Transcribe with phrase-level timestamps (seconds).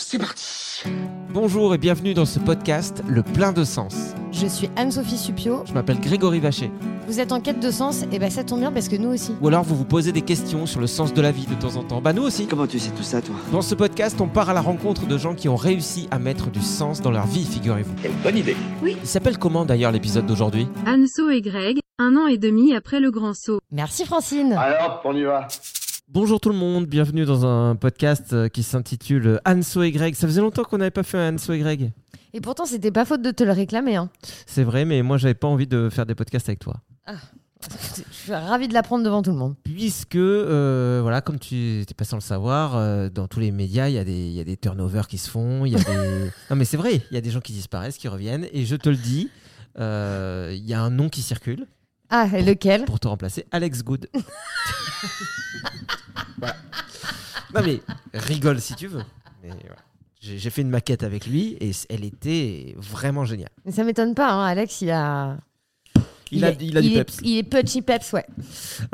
[0.00, 0.84] C'est parti
[1.34, 4.14] Bonjour et bienvenue dans ce podcast Le plein de sens.
[4.30, 5.64] Je suis Anne-Sophie Supio.
[5.66, 6.70] Je m'appelle Grégory Vacher.
[7.08, 9.32] Vous êtes en quête de sens Et ben ça tombe bien parce que nous aussi.
[9.40, 11.74] Ou alors vous vous posez des questions sur le sens de la vie de temps
[11.76, 12.00] en temps.
[12.00, 12.46] Bah nous aussi.
[12.46, 13.34] Comment tu sais tout ça, toi?
[13.50, 16.48] Dans ce podcast, on part à la rencontre de gens qui ont réussi à mettre
[16.48, 17.94] du sens dans leur vie, figurez-vous.
[18.00, 20.68] Quelle bonne idée Il s'appelle comment d'ailleurs l'épisode d'aujourd'hui?
[20.86, 23.58] Anso et Greg, un an et demi après le grand saut.
[23.72, 24.52] Merci Francine.
[24.52, 25.48] Alors, on y va
[26.10, 30.14] Bonjour tout le monde, bienvenue dans un podcast euh, qui s'intitule Anso et Greg.
[30.14, 31.92] Ça faisait longtemps qu'on n'avait pas fait un Anso et Greg.
[32.32, 33.96] Et pourtant, c'était pas faute de te le réclamer.
[33.96, 34.10] Hein.
[34.46, 36.76] C'est vrai, mais moi j'avais pas envie de faire des podcasts avec toi.
[37.68, 39.54] Je suis ravie de l'apprendre devant tout le monde.
[39.64, 43.88] Puisque, euh, voilà, comme tu n'es pas sans le savoir, euh, dans tous les médias,
[43.88, 45.64] il y, a des- il y a des turnovers qui se font.
[45.66, 46.30] Il y a des...
[46.50, 48.46] non, mais c'est vrai, il y a des gens qui disparaissent, qui reviennent.
[48.52, 49.28] Et je te le dis,
[49.78, 51.66] euh, il y a un nom qui circule
[52.10, 54.08] Ah, et lequel pour te remplacer Alex Good.
[56.38, 56.56] Voilà.
[57.54, 57.80] Non, mais
[58.14, 59.02] rigole si tu veux.
[59.42, 59.76] Mais voilà.
[60.20, 63.50] J'ai j'ai fait une maquette avec lui et c- elle était vraiment géniale.
[63.64, 65.36] Mais ça m'étonne pas, hein, Alex, il a.
[66.30, 67.16] Il, a, est- il a du est- peps.
[67.22, 68.26] il est punchy peps, ouais.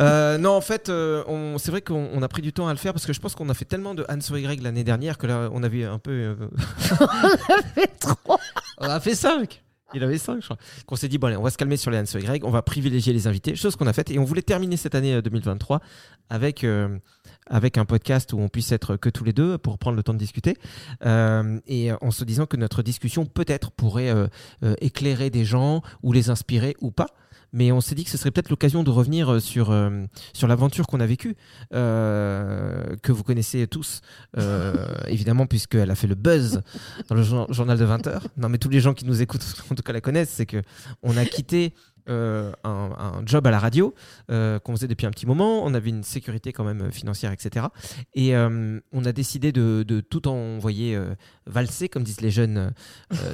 [0.00, 2.72] Euh, non, en fait, euh, on- c'est vrai qu'on on a pris du temps à
[2.72, 5.18] le faire parce que je pense qu'on a fait tellement de Hans Y l'année dernière
[5.18, 6.12] que là, on avait un peu.
[6.12, 6.36] euh,
[7.74, 8.38] fait trop.
[8.78, 9.62] on a fait 5
[9.94, 10.58] Il avait 5, je crois.
[10.86, 13.12] Qu'on s'est dit, bon, on va se calmer sur les Hans Y, on va privilégier
[13.12, 14.10] les invités, chose qu'on a faite.
[14.10, 15.80] Et on voulait terminer cette année euh, 2023
[16.30, 16.98] avec, euh,
[17.46, 20.14] avec un podcast où on puisse être que tous les deux pour prendre le temps
[20.14, 20.56] de discuter.
[21.04, 24.26] Euh, et en se disant que notre discussion, peut-être, pourrait euh,
[24.62, 27.08] euh, éclairer des gens ou les inspirer ou pas.
[27.56, 30.48] Mais on s'est dit que ce serait peut-être l'occasion de revenir euh, sur, euh, sur
[30.48, 31.36] l'aventure qu'on a vécue,
[31.72, 34.00] euh, que vous connaissez tous,
[34.38, 34.74] euh,
[35.08, 36.62] évidemment, puisqu'elle a fait le buzz
[37.08, 38.20] dans le jour- journal de 20h.
[38.36, 40.62] Non, mais tous les gens qui nous écoutent, en tout cas, la connaissent, c'est que
[41.02, 41.74] on a quitté
[42.10, 43.94] euh, un, un job à la radio
[44.30, 45.64] euh, qu'on faisait depuis un petit moment.
[45.64, 47.66] On avait une sécurité quand même financière, etc.
[48.14, 50.98] Et euh, on a décidé de, de tout envoyer
[51.46, 52.72] valser, comme disent les jeunes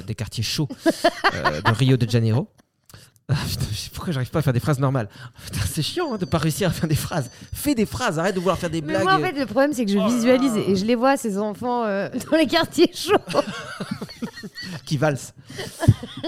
[0.07, 0.69] des quartiers chauds
[1.33, 2.49] de Rio de Janeiro.
[3.31, 5.07] Ah, putain, pourquoi j'arrive pas à faire des phrases normales
[5.45, 7.29] Putain, C'est chiant hein, de pas réussir à faire des phrases.
[7.53, 9.03] Fais des phrases, arrête de vouloir faire des Mais blagues.
[9.03, 11.37] moi, en fait, le problème, c'est que je Oh visualise et je les vois, ces
[11.37, 13.15] enfants, euh, dans les quartiers chauds.
[14.85, 15.33] qui valse.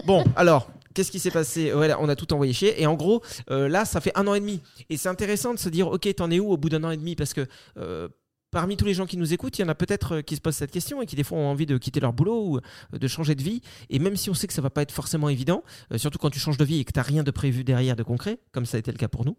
[0.06, 1.72] bon, alors, qu'est-ce qui s'est passé?
[1.72, 2.82] Voilà, On a tout envoyé chier.
[2.82, 3.22] Et en gros,
[3.52, 4.62] euh, là, ça fait un an et demi.
[4.90, 6.98] Et c'est intéressant de se dire, ok, t'en es où au bout d'un an et
[6.98, 7.16] demi?
[7.16, 7.46] Parce que
[7.78, 8.08] euh,
[8.54, 10.42] parmi tous les gens qui nous écoutent, il y en a peut-être euh, qui se
[10.42, 12.98] posent cette question et qui des fois ont envie de quitter leur boulot ou euh,
[12.98, 13.62] de changer de vie.
[13.90, 16.30] Et même si on sait que ça va pas être forcément évident, euh, surtout quand
[16.30, 18.66] tu changes de vie et que tu n'as rien de prévu derrière de concret, comme
[18.66, 19.36] ça a été le cas pour nous,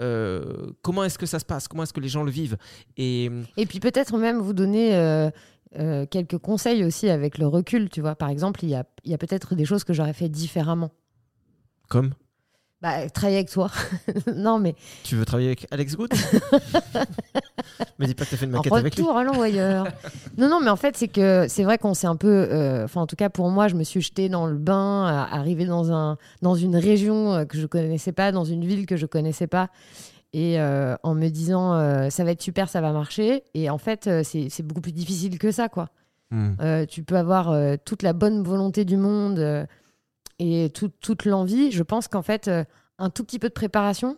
[0.00, 1.68] euh, comment est-ce que ça se passe?
[1.68, 2.58] Comment est-ce que les gens le vivent?
[2.96, 5.30] Et Et puis peut-être même vous donner euh,
[5.78, 8.14] euh, quelques conseils aussi avec le recul, tu vois.
[8.14, 10.90] Par exemple, il y a, il y a peut-être des choses que j'aurais fait différemment.
[11.88, 12.12] comme?
[12.80, 13.70] Bah, travailler avec toi.
[14.36, 16.12] non, mais tu veux travailler avec Alex Good
[17.98, 19.02] Me dis pas que tu as fait une en maquette avec lui.
[19.02, 19.88] retour à l'envoyeur.
[20.38, 22.28] non, non, mais en fait, c'est que c'est vrai qu'on s'est un peu.
[22.28, 25.34] euh, Enfin, en tout cas, pour moi, je me suis jetée dans le bain, à-
[25.36, 28.96] arrivée dans, un, dans une région euh, que je connaissais pas, dans une ville que
[28.96, 29.70] je connaissais pas.
[30.32, 33.42] Et euh, en me disant, euh, ça va être super, ça va marcher.
[33.54, 35.88] Et en fait, euh, c'est c'est beaucoup plus difficile que ça, quoi.
[36.30, 36.50] Hmm.
[36.60, 39.64] Euh, tu peux avoir euh, toute la bonne volonté du monde euh,
[40.38, 41.70] et tout- toute l'envie.
[41.72, 42.64] Je pense qu'en fait, euh,
[42.98, 44.16] un tout petit peu de préparation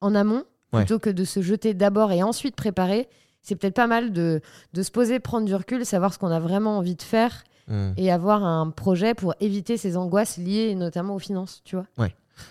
[0.00, 0.80] en amont, Ouais.
[0.80, 3.08] plutôt que de se jeter d'abord et ensuite préparer,
[3.42, 4.40] c'est peut-être pas mal de,
[4.74, 7.92] de se poser, prendre du recul, savoir ce qu'on a vraiment envie de faire Hmm.
[7.98, 11.86] et avoir un projet pour éviter ces angoisses liées notamment aux finances, tu vois.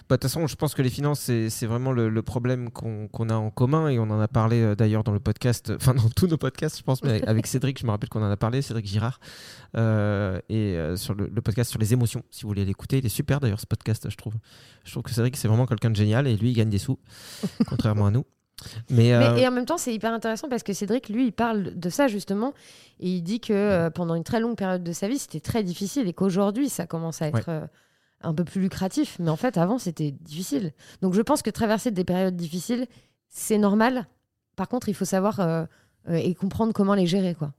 [0.09, 1.19] De toute façon, je pense que les finances,
[1.49, 4.75] c'est vraiment le, le problème qu'on a en commun et on en a parlé euh,
[4.75, 7.85] d'ailleurs dans le podcast, enfin dans tous nos podcasts, je pense, mais avec Cédric, je
[7.85, 9.19] me rappelle qu'on en a parlé, Cédric Girard,
[9.75, 13.05] euh, et euh, sur le, le podcast sur les émotions, si vous voulez l'écouter, il
[13.05, 14.33] est super d'ailleurs ce podcast, je trouve.
[14.85, 16.99] Je trouve que Cédric, c'est vraiment quelqu'un de génial et lui, il gagne des sous,
[17.67, 18.25] contrairement à nous.
[18.89, 21.31] Mais, euh, Mais, et en même temps, c'est hyper intéressant parce que Cédric, lui, il
[21.31, 22.53] parle de ça justement.
[22.99, 25.61] Et il dit que euh, pendant une très longue période de sa vie, c'était très
[25.61, 27.43] difficile et qu'aujourd'hui, ça commence à être Ouais.
[27.49, 27.67] euh,
[28.21, 29.17] un peu plus lucratif.
[29.19, 30.73] Mais en fait, avant, c'était difficile.
[31.01, 32.87] Donc je pense que traverser des périodes difficiles,
[33.29, 34.07] c'est normal.
[34.55, 35.65] Par contre, il faut savoir euh,
[36.09, 37.35] euh, et comprendre comment les gérer.
[37.35, 37.53] quoi.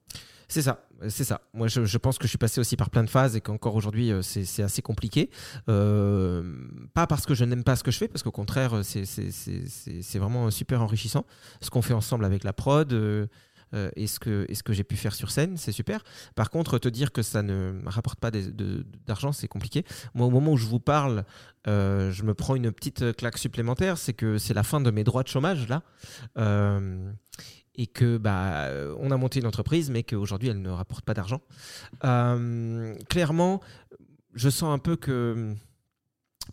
[0.49, 1.43] C'est ça, c'est ça.
[1.52, 4.10] Moi, je, pense que je suis passé aussi par plein de phases et qu'encore aujourd'hui,
[4.10, 5.28] euh, c'est assez compliqué.
[5.66, 10.50] Pas parce que je n'aime pas ce que je fais, parce qu'au contraire, c'est- vraiment
[10.50, 11.26] super enrichissant.
[11.61, 12.93] Ce qu'on fait ensemble avec la prod
[13.75, 16.03] euh, et ce que, ce que j'ai pu faire sur scène, c'est super.
[16.35, 18.31] Par contre, te dire que ça ne rapporte pas
[19.06, 19.85] d'argent, c'est compliqué.
[20.15, 21.25] Moi, au moment où je vous parle,
[21.67, 25.05] euh, je me prends une petite claque supplémentaire, c'est que c'est la fin de mes
[25.05, 25.82] droits de chômage, là.
[26.38, 27.12] Euh,
[27.79, 28.69] et que bah
[28.99, 31.41] on a monté une entreprise mais qu'aujourd'hui elle ne rapporte pas d'argent.
[32.05, 33.61] Euh, clairement,
[34.35, 35.55] je sens un peu que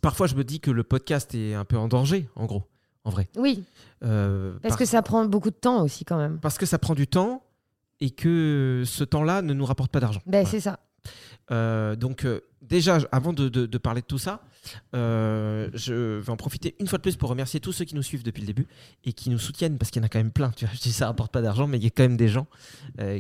[0.02, 2.64] parfois je me dis que le podcast est un peu en danger en gros,
[3.06, 3.30] en vrai.
[3.38, 3.64] Oui,
[4.04, 6.38] Euh, parce par- que ça prend beaucoup de temps aussi quand même.
[6.40, 7.42] parce que ça prend du temps
[8.02, 10.22] et que ce temps-là ne nous rapporte pas d'argent.
[10.26, 10.50] Ben, Voilà.
[10.50, 10.80] C'est ça.
[11.52, 14.42] Euh, donc euh, déjà, avant de, de- de parler de tout ça,
[14.96, 18.02] euh, je vais en profiter une fois de plus pour remercier tous ceux qui nous
[18.04, 18.68] suivent depuis le début
[19.04, 20.50] et qui nous soutiennent parce qu'il y en a quand même plein.
[20.52, 22.28] Tu vois, je dis ça rapporte pas d'argent, mais il y a quand même des
[22.28, 22.48] gens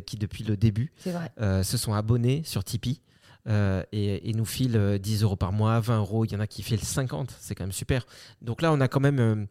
[0.05, 3.01] qui depuis le début se sont abonnés sur Tipeee.
[3.47, 6.39] euh, et, et nous filent euh, 10 euros par mois, 20 euros, il y en
[6.39, 8.07] a qui filent 50, c'est quand même super.
[8.41, 9.45] Donc là, on a quand même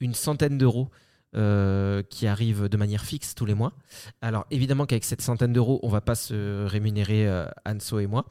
[0.00, 0.90] une centaine d'euros
[1.36, 3.72] euh, qui arrivent de manière fixe tous les mois.
[4.20, 8.26] Alors évidemment qu'avec cette centaine d'euros, on va pas se rémunérer, euh, Anso et moi.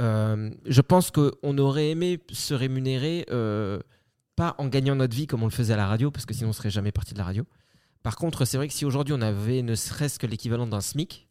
[0.00, 3.26] Euh, je pense qu'on aurait aimé se rémunérer,
[4.34, 6.48] pas en gagnant notre vie comme on le faisait à la radio, parce que sinon
[6.48, 7.44] on serait jamais parti de la radio.
[8.02, 11.27] Par contre, c'est vrai que si aujourd'hui on avait ne serait-ce que l'équivalent d'un SMIC,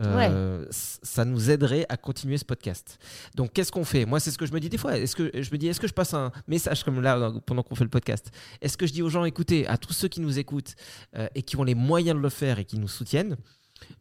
[0.00, 2.98] euh, ça nous aiderait à continuer ce podcast.
[3.34, 4.06] Donc, qu'est-ce qu'on fait?
[4.06, 4.96] Moi, c'est ce que je me dis des fois.
[4.96, 7.74] Est-ce que je me dis, est-ce que je passe un message comme là pendant qu'on
[7.74, 8.30] fait le podcast?
[8.62, 10.74] Est-ce que je dis aux gens, écoutez, à tous ceux qui nous écoutent
[11.16, 13.36] euh, et qui ont les moyens de le faire et qui nous soutiennent,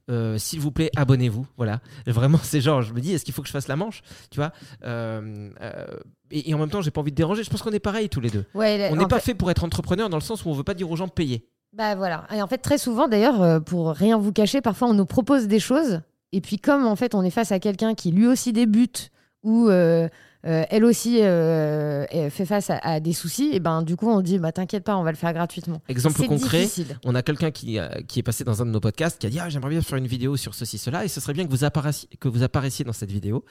[0.09, 1.47] euh, s'il vous plaît, abonnez-vous.
[1.57, 1.81] Voilà.
[2.07, 4.01] Vraiment, c'est genre, je me dis, est-ce qu'il faut que je fasse la manche?
[4.31, 4.51] Tu vois?
[4.85, 5.85] Euh, euh,
[6.31, 7.43] et, et en même temps, j'ai pas envie de déranger.
[7.43, 8.45] Je pense qu'on est pareil tous les deux.
[8.53, 10.63] Ouais, On n'est pas fait- fait pour être entrepreneur dans le sens où on veut
[10.63, 11.47] pas dire aux gens payer.
[11.73, 12.25] Bah voilà.
[12.33, 15.47] Et en fait, très souvent, d'ailleurs, euh, pour rien vous cacher, parfois on nous propose
[15.47, 16.01] des choses.
[16.31, 19.11] Et puis, comme en fait, on est face à quelqu'un qui lui aussi débute
[19.43, 20.07] ou euh,
[20.45, 24.21] euh, elle aussi euh, fait face à, à des soucis, et ben du coup, on
[24.21, 25.81] dit bah t'inquiète pas, on va le faire gratuitement.
[25.89, 26.97] Exemple concret, difficile.
[27.03, 29.29] on a quelqu'un qui, euh, qui est passé dans un de nos podcasts qui a
[29.29, 31.51] dit ah, j'aimerais bien faire une vidéo sur ceci cela et ce serait bien que
[31.51, 33.43] vous apparaissiez, que vous apparaissiez dans cette vidéo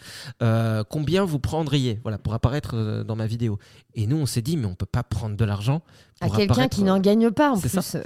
[0.42, 3.58] Euh, combien vous prendriez voilà pour apparaître dans ma vidéo?
[3.94, 5.82] Et nous on s'est dit mais on peut pas prendre de l'argent
[6.22, 7.68] À quelqu'un qui n'en gagne pas en plus.
[7.68, 8.00] ça.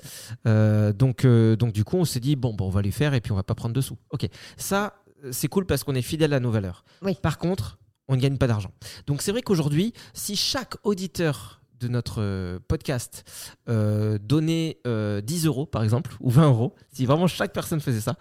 [0.93, 3.33] donc donc du coup on s'est dit bon, bon on va lui faire et puis
[3.33, 4.27] on va pas prendre dessous ok
[4.57, 4.95] ça
[5.31, 7.17] c'est cool parce qu'on est fidèle à nos valeurs Oui.
[7.23, 7.79] par contre
[8.13, 8.71] on ne gagne pas d'argent.
[9.07, 13.25] Donc c'est vrai qu'aujourd'hui si chaque auditeur de notre euh, podcast
[13.69, 18.01] euh, donnait euh, 10 euros par exemple ou 20 euros si vraiment chaque personne faisait
[18.01, 18.17] ça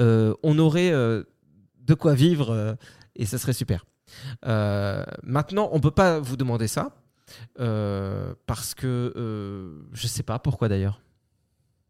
[0.00, 1.22] euh, on aurait euh,
[1.80, 2.74] de quoi vivre euh,
[3.14, 3.84] et ça serait super.
[4.46, 6.90] Euh, maintenant on peut pas vous demander ça
[7.60, 11.00] euh, parce que euh, je sais pas pourquoi d'ailleurs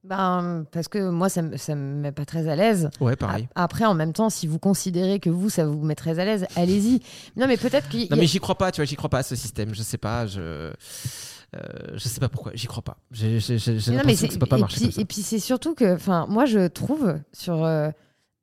[0.05, 2.91] Ben, parce que moi, ça me, ça me met pas très à l'aise.
[3.01, 5.95] ouais pareil A- Après, en même temps, si vous considérez que vous, ça vous met
[5.95, 7.01] très à l'aise, allez-y.
[7.37, 9.09] Non, mais peut-être qu'il y Non a- mais j'y crois pas, tu vois, j'y crois
[9.09, 9.75] pas à ce système.
[9.75, 10.73] Je sais pas, je, euh,
[11.95, 12.99] je sais pas pourquoi, j'y crois pas.
[13.13, 15.01] J'ai l'impression que ça peut pas et marcher puis, comme ça.
[15.01, 17.89] Et puis c'est surtout que, enfin, moi je trouve sur, euh,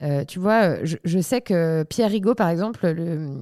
[0.01, 3.38] euh, tu vois, je, je sais que Pierre Rigaud, par exemple, le,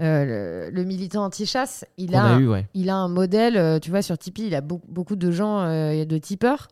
[0.00, 2.66] euh, le, le militant anti-chasse, il a, a un- eu, ouais.
[2.74, 6.04] il a un modèle, tu vois, sur Tipeee, il a beaucoup, beaucoup de gens, euh,
[6.04, 6.66] de tipeurs.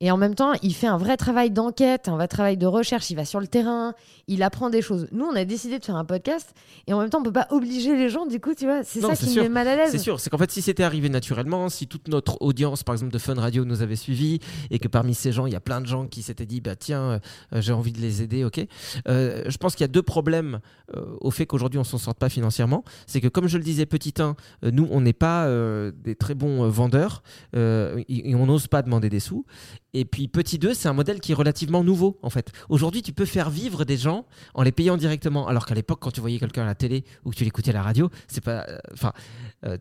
[0.00, 3.08] Et en même temps, il fait un vrai travail d'enquête, un vrai travail de recherche.
[3.10, 3.94] Il va sur le terrain,
[4.28, 5.08] il apprend des choses.
[5.10, 6.52] Nous, on a décidé de faire un podcast,
[6.86, 8.26] et en même temps, on peut pas obliger les gens.
[8.26, 9.42] Du coup, tu vois, c'est ça qui sûr.
[9.42, 9.90] me met mal à l'aise.
[9.90, 13.10] C'est sûr, c'est qu'en fait, si c'était arrivé naturellement, si toute notre audience, par exemple
[13.12, 14.38] de Fun Radio, nous avait suivis,
[14.70, 16.76] et que parmi ces gens, il y a plein de gens qui s'étaient dit, bah
[16.76, 17.20] tiens,
[17.54, 18.66] euh, j'ai envie de les aider, ok.
[19.08, 20.60] Euh, je pense qu'il y a deux problèmes
[20.94, 22.84] euh, au fait qu'aujourd'hui on s'en sorte pas financièrement.
[23.06, 26.14] C'est que, comme je le disais, petit 1, euh, nous, on n'est pas euh, des
[26.16, 27.22] très bons euh, vendeurs,
[27.56, 29.46] euh, et, et on n'ose pas demander des sous.
[29.98, 32.52] Et puis petit 2, c'est un modèle qui est relativement nouveau en fait.
[32.68, 36.10] Aujourd'hui, tu peux faire vivre des gens en les payant directement, alors qu'à l'époque, quand
[36.10, 38.66] tu voyais quelqu'un à la télé ou que tu l'écoutais à la radio, c'est pas,
[38.68, 39.12] euh, enfin,
[39.64, 39.78] euh,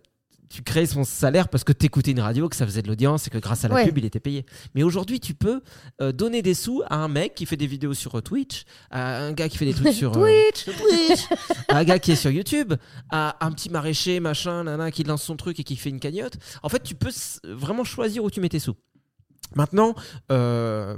[0.47, 3.29] tu créais son salaire parce que t'écoutais une radio, que ça faisait de l'audience et
[3.29, 3.85] que grâce à la Ouais.
[3.85, 4.45] pub, il était payé.
[4.73, 5.61] Mais aujourd'hui, tu peux
[6.01, 9.17] euh, donner des sous à un mec qui fait des vidéos sur euh, Twitch, à
[9.17, 10.65] un gars qui fait des trucs sur euh, Twitch.
[10.77, 11.25] Twitch,
[11.67, 12.73] à un gars qui est sur YouTube,
[13.11, 16.37] à un petit maraîcher, machin, nana, qui lance son truc et qui fait une cagnotte.
[16.63, 17.11] En fait, tu peux
[17.43, 18.75] vraiment choisir où tu mets tes sous.
[19.53, 19.93] Maintenant,
[20.31, 20.97] euh,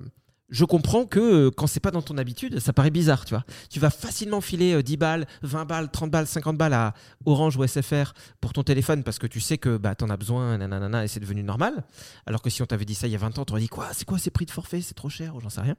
[0.50, 3.44] je comprends que euh, quand c'est pas dans ton habitude, ça paraît bizarre, tu vois.
[3.70, 6.94] Tu vas facilement filer euh, 10 balles, 20 balles, 30 balles, 50 balles à
[7.26, 10.58] Orange ou SFR pour ton téléphone parce que tu sais que bah, t'en as besoin,
[10.58, 11.84] nanana, et c'est devenu normal.
[12.26, 13.90] Alors que si on t'avait dit ça il y a 20 ans, t'aurais dit quoi
[13.92, 15.76] C'est quoi ces prix de forfait C'est trop cher j'en sais rien.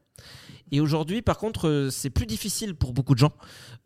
[0.71, 3.33] Et aujourd'hui, par contre, euh, c'est plus difficile pour beaucoup de gens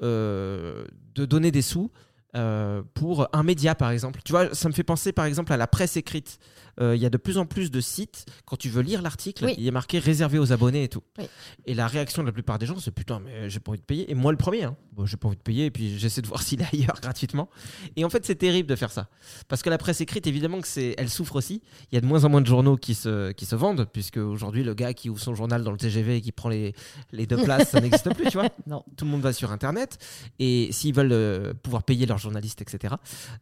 [0.03, 0.85] euh,
[1.15, 1.91] de donner des sous.
[2.35, 4.21] euh, pour un média par exemple.
[4.25, 6.39] Tu vois, ça me fait penser par exemple à la presse écrite.
[6.81, 9.45] Euh, Il y a de plus en plus de sites, quand tu veux lire l'article,
[9.45, 9.55] Oui.
[9.59, 11.03] il est marqué réservé aux abonnés et tout.
[11.19, 11.25] Oui.
[11.67, 13.85] Et la réaction de la plupart des gens, c'est putain, mais j'ai pas envie de
[13.85, 14.11] payer.
[14.11, 14.77] Et moi le premier, hein.
[14.93, 17.49] Bon, j'ai pas envie de payer, et puis j'essaie de voir s'il est ailleurs gratuitement.
[17.97, 19.09] Et en fait, c'est terrible de faire ça.
[19.49, 21.63] Parce que la presse écrite, évidemment, que c'est, elle souffre aussi.
[21.91, 24.17] Il y a de moins en moins de journaux qui se, qui se vendent, puisque
[24.19, 26.75] aujourd'hui, le gars qui ouvre son journal dans le TGV et qui prend les,
[27.13, 28.49] les deux places, ça n'existe plus, tu vois.
[28.67, 28.85] Non.
[28.97, 29.99] Tout le monde va sur Internet.
[30.39, 32.95] Et s'ils veulent euh, pouvoir payer leurs journalistes, etc.,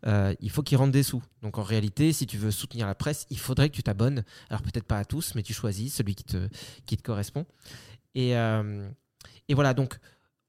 [0.07, 1.23] euh, il faut qu'ils rendent des sous.
[1.43, 4.25] Donc en réalité, si tu veux soutenir la presse, il faudrait que tu t'abonnes.
[4.49, 7.47] Alors peut-être pas à tous, mais tu choisis celui qui te, correspond.
[8.15, 8.89] Et, euh,
[9.49, 9.99] et voilà, donc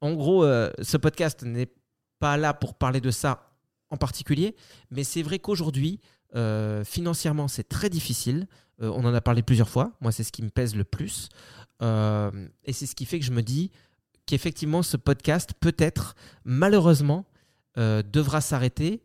[0.00, 1.72] en gros, euh, ce podcast n'est
[2.18, 3.50] pas là pour parler de ça
[3.90, 4.56] en particulier,
[4.90, 6.00] mais c'est vrai qu'aujourd'hui,
[6.34, 8.46] euh, financièrement, c'est très difficile.
[8.78, 9.92] On en a parlé plusieurs fois.
[10.00, 11.28] Moi, c'est ce qui me pèse le plus.
[11.80, 13.70] Et c'est ce qui fait que je me dis
[14.26, 17.26] qu'effectivement, ce podcast, peut-être, malheureusement,
[17.76, 19.02] devra s'arrêter.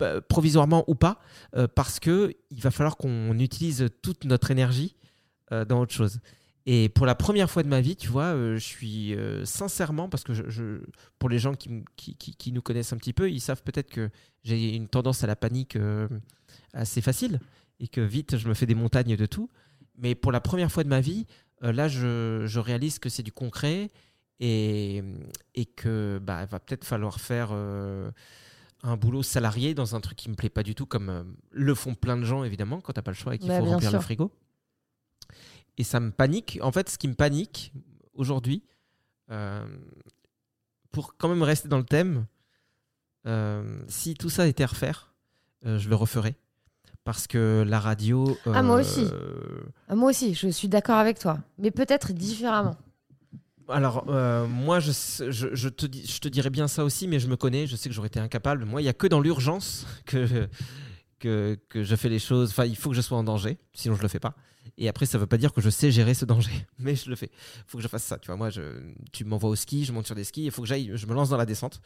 [0.00, 1.20] Bah, provisoirement ou pas,
[1.54, 4.96] euh, parce que il va falloir qu'on utilise toute notre énergie
[5.52, 6.20] euh, dans autre chose.
[6.64, 9.14] Et pour la première fois de ma vie, tu vois, euh, je suis
[9.44, 10.32] sincèrement, parce que
[11.18, 11.84] pour les gens qui,
[12.50, 14.08] nous connaissent un petit peu, ils savent peut-être que
[14.42, 15.76] j'ai une tendance à la panique
[16.72, 17.38] assez facile
[17.78, 19.50] et que vite je me fais des montagnes de tout.
[19.98, 21.26] Mais pour la première fois de ma vie,
[21.60, 23.90] là, je, réalise que c'est du concret
[24.38, 25.02] et,
[25.54, 27.52] et que bah, va peut-être falloir faire
[28.82, 31.74] un boulot salarié dans un truc qui me plaît pas du tout, comme euh, le
[31.74, 33.92] font plein de gens évidemment quand t'as pas le choix et qu'il Bah, faut remplir
[33.92, 34.32] le frigo.
[35.78, 36.58] Et ça me panique.
[36.62, 37.72] En fait, ce qui me panique
[38.14, 38.62] aujourd'hui,
[39.30, 39.64] euh,
[40.92, 42.26] pour quand même rester dans le thème,
[43.26, 45.14] euh, si tout ça était à refaire,
[45.64, 46.36] je le referais.
[47.04, 48.36] Parce que la radio.
[48.46, 49.06] Ah, moi aussi.
[49.88, 52.76] Ah, Moi aussi, je suis d'accord avec toi, mais peut-être différemment.
[53.70, 57.76] Alors, euh, moi, je, te, je dirais bien ça aussi, mais je me connais, je
[57.76, 58.64] sais que j'aurais été incapable.
[58.64, 60.48] Moi, il n'y a que dans l'urgence que,
[61.18, 62.50] que, que je fais les choses.
[62.50, 64.34] Enfin, il faut que je sois en danger, sinon je le fais pas.
[64.78, 67.16] Et après, ça veut pas dire que je sais gérer ce danger, mais je le
[67.16, 67.30] fais.
[67.32, 68.18] Il faut que je fasse ça.
[68.18, 68.50] Tu vois, moi,
[69.12, 71.14] tu m'envoies au ski, je monte sur des skis, il faut que j'aille, je me
[71.14, 71.80] lance dans la descente.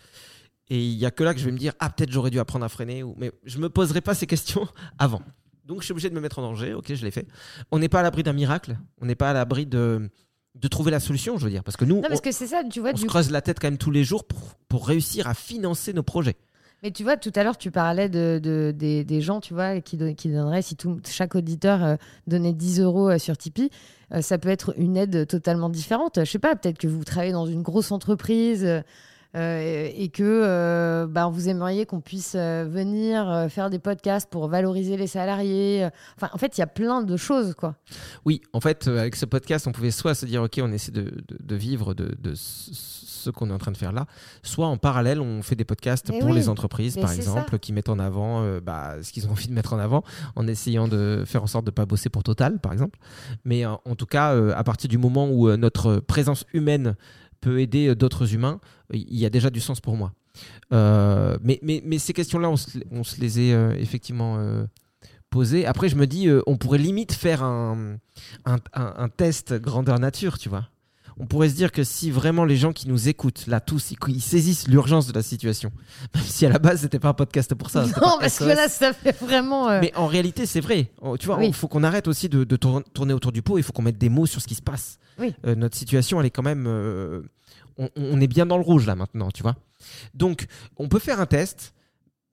[0.68, 2.38] Et il y a que là que je vais me dire, ah, peut-être j'aurais dû
[2.38, 3.14] apprendre à freiner, ou...
[3.18, 4.66] mais je me poserai pas ces questions
[4.98, 5.22] avant.
[5.64, 6.74] Donc, je suis obligé de me mettre en danger.
[6.74, 7.26] Ok, je l'ai fait.
[7.70, 8.78] On n'est pas à l'abri d'un miracle.
[9.00, 10.10] On n'est pas à l'abri de,
[10.54, 11.64] de trouver la solution, je veux dire.
[11.64, 13.40] Parce que nous, Non, parce on- que ça, tu vois, on se du creuse la
[13.42, 16.36] tête quand même tous les jours pour, pour réussir à financer nos projets.
[16.82, 19.80] Mais tu vois, tout à l'heure, tu parlais de, de- des, des gens, tu vois,
[19.80, 21.96] qui, don- qui donneraient, si tout, chaque auditeur euh,
[22.26, 23.70] donnait 10 euros euh, sur Tipeee,
[24.12, 26.18] euh, ça peut être une aide totalement différente.
[26.24, 28.68] Je sais pas, peut-être que vous travaillez dans une grosse entreprise
[29.34, 34.48] euh, et que euh, bah, vous aimeriez qu'on puisse euh, venir faire des podcasts pour
[34.48, 35.88] valoriser les salariés.
[36.16, 37.74] Enfin, en fait, il y a plein de choses, quoi.
[38.24, 41.02] Oui, en fait, avec ce podcast, on pouvait soit se dire, OK, on essaie de,
[41.02, 44.06] de- de vivre de, de ce qu'on est en train de faire là,
[44.42, 47.58] soit en parallèle, on fait des podcasts Mais pour oui, les entreprises, mais par exemple,
[47.58, 50.04] qui mettent en avant euh, bah, ce qu'ils ont envie de mettre en avant,
[50.36, 52.98] en essayant de faire en sorte de ne pas bosser pour Total, par exemple.
[53.44, 56.96] Mais en tout cas, à partir du moment où notre présence humaine
[57.44, 58.60] peut aider euh, d'autres humains,
[58.92, 60.12] il y a déjà du sens pour moi.
[60.72, 64.38] Euh, mais, mais, mais ces questions-là, on se, les est euh, effectivement
[65.30, 65.66] posées.
[65.66, 67.98] Après, je me dis, on pourrait limite faire un-
[68.44, 70.68] un test grandeur nature, tu vois.
[71.18, 74.20] On pourrait se dire que si vraiment les gens qui nous écoutent, là, tous, ils,
[74.20, 75.70] saisissent l'urgence de la situation,
[76.14, 77.86] même si à la base, c'était pas un podcast pour ça.
[77.86, 79.68] non, parce que là, ça fait vraiment.
[79.68, 80.90] euh, Mais en réalité, c'est vrai.
[81.00, 81.46] Oh, Tu vois, Oui.
[81.48, 83.58] il faut qu'on arrête aussi de, de tour- tourner autour du pot.
[83.58, 84.98] Il faut qu'on mette des mots sur ce qui se passe.
[85.18, 85.34] Oui.
[85.46, 86.66] Euh, notre situation, elle est quand même.
[86.66, 87.22] euh,
[87.78, 89.54] on, on est bien dans le rouge là maintenant, tu vois.
[90.14, 91.74] Donc, on peut faire un test.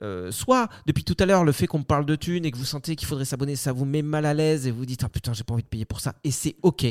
[0.04, 2.66] Euh, soit depuis tout à l'heure, le fait qu'on parle de thunes et que vous
[2.66, 5.32] sentez qu'il faudrait s'abonner, ça vous met mal à l'aise et vous dites ah putain,
[5.34, 6.16] j'ai pas envie de payer pour ça.
[6.24, 6.88] Et c'est ok.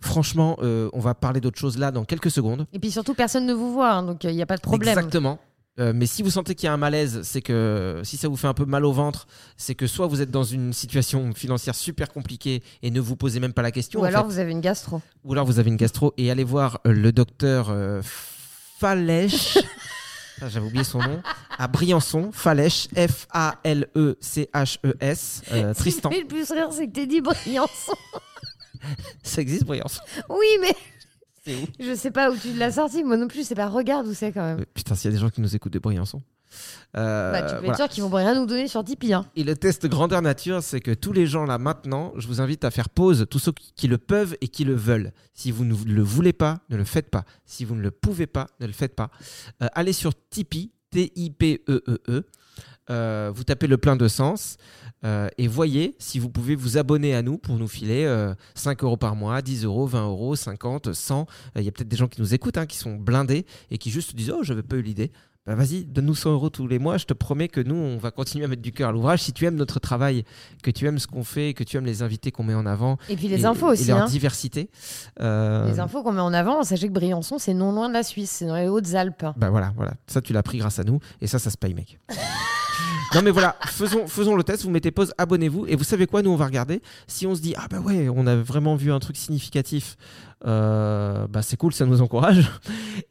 [0.00, 2.66] Franchement, euh, on va parler d'autre chose là dans quelques secondes.
[2.72, 4.98] Et puis surtout, personne ne vous voit, hein, donc il n'y a pas de problème.
[4.98, 5.38] Exactement.
[5.80, 8.36] Euh, mais si vous sentez qu'il y a un malaise, c'est que si ça vous
[8.36, 11.74] fait un peu mal au ventre, c'est que soit vous êtes dans une situation financière
[11.74, 14.32] super compliquée et ne vous posez même pas la question, Ou alors fait.
[14.32, 15.00] vous avez une gastro.
[15.24, 18.02] ou alors vous avez une gastro et allez voir euh, le docteur euh,
[18.78, 19.56] Falèche.
[20.40, 21.22] Ça, J'avais oublié son nom.
[21.56, 22.88] À Briançon, Falèche,
[24.04, 25.42] F-A-L-E-C-H-E-S.
[25.52, 26.10] euh, Tristan.
[26.10, 27.94] Ce qui me fait le plus rire, c'est que t'es dit Briançon.
[29.22, 30.74] Ça existe, Briançon Oui, mais
[31.80, 33.02] je sais pas où tu l'as sorti.
[33.04, 33.68] Moi non plus, c'est pas.
[33.68, 34.60] Regarde où c'est quand même.
[34.60, 36.22] Euh, Putain, s'il y a des gens qui nous écoutent de Briançon.
[36.98, 37.70] Euh, bah, tu peux voilà.
[37.70, 39.14] être sûr qu'ils vont rien nous donner sur Tipeee.
[39.14, 39.24] Hein.
[39.36, 42.64] Et le test grandeur nature, c'est que tous les gens là maintenant, je vous invite
[42.64, 45.12] à faire pause, tous ceux qui le peuvent et qui le veulent.
[45.32, 47.24] Si vous ne le voulez pas, ne le faites pas.
[47.46, 49.10] Si vous ne le pouvez pas, ne le faites pas.
[49.62, 52.00] Euh, allez sur Tipeee, T-I-P-E-E-E.
[52.10, 52.24] E
[52.90, 54.56] Euh, vous tapez le plein de sens
[55.04, 58.82] euh, et voyez si vous pouvez vous abonner à nous pour nous filer euh, 5
[58.82, 61.20] euros par mois, 10 euros, 20 euros, 50, 100.
[61.56, 63.78] Euh, Il y a peut-être des gens qui nous écoutent, hein, qui sont blindés et
[63.78, 65.12] qui juste disent Oh, j'avais pas eu l'idée.
[65.44, 66.98] Bah vas-y, donne-nous 100 euros tous les mois.
[66.98, 69.22] Je te promets que nous, on va continuer à mettre du cœur à l'ouvrage.
[69.22, 70.22] Si tu aimes notre travail,
[70.62, 72.96] que tu aimes ce qu'on fait, que tu aimes les invités qu'on met en avant.
[73.08, 73.86] Et puis les et- infos et aussi.
[73.86, 74.06] leur hein.
[74.06, 74.70] diversité.
[75.20, 78.04] euh, Les infos qu'on met en avant, sachez que Briançon, c'est non loin de la
[78.04, 79.26] Suisse, c'est dans les Hautes-Alpes.
[79.36, 79.94] Bah voilà, voilà.
[80.06, 81.00] Ça, tu l'as pris grâce à nous.
[81.20, 81.98] Et ça, ça se paye, mec.
[83.14, 84.62] non, mais voilà, faisons, le test.
[84.64, 85.66] Vous mettez pause, abonnez-vous.
[85.66, 86.80] Et vous savez quoi Nous, on va regarder.
[87.06, 89.96] Si on se dit, ah bah ouais, on a vraiment vu un truc significatif,
[90.46, 92.50] euh, bah c'est cool, ça nous encourage.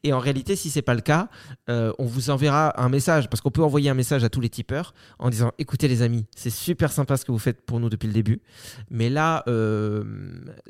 [0.03, 1.29] Et en réalité, si c'est pas le cas,
[1.69, 3.29] euh, on vous enverra un message.
[3.29, 6.25] Parce qu'on peut envoyer un message à tous les tipeurs en disant, écoutez, les amis,
[6.35, 8.41] c'est super sympa ce que vous faites pour nous depuis le début.
[8.89, 10.03] Mais là, euh,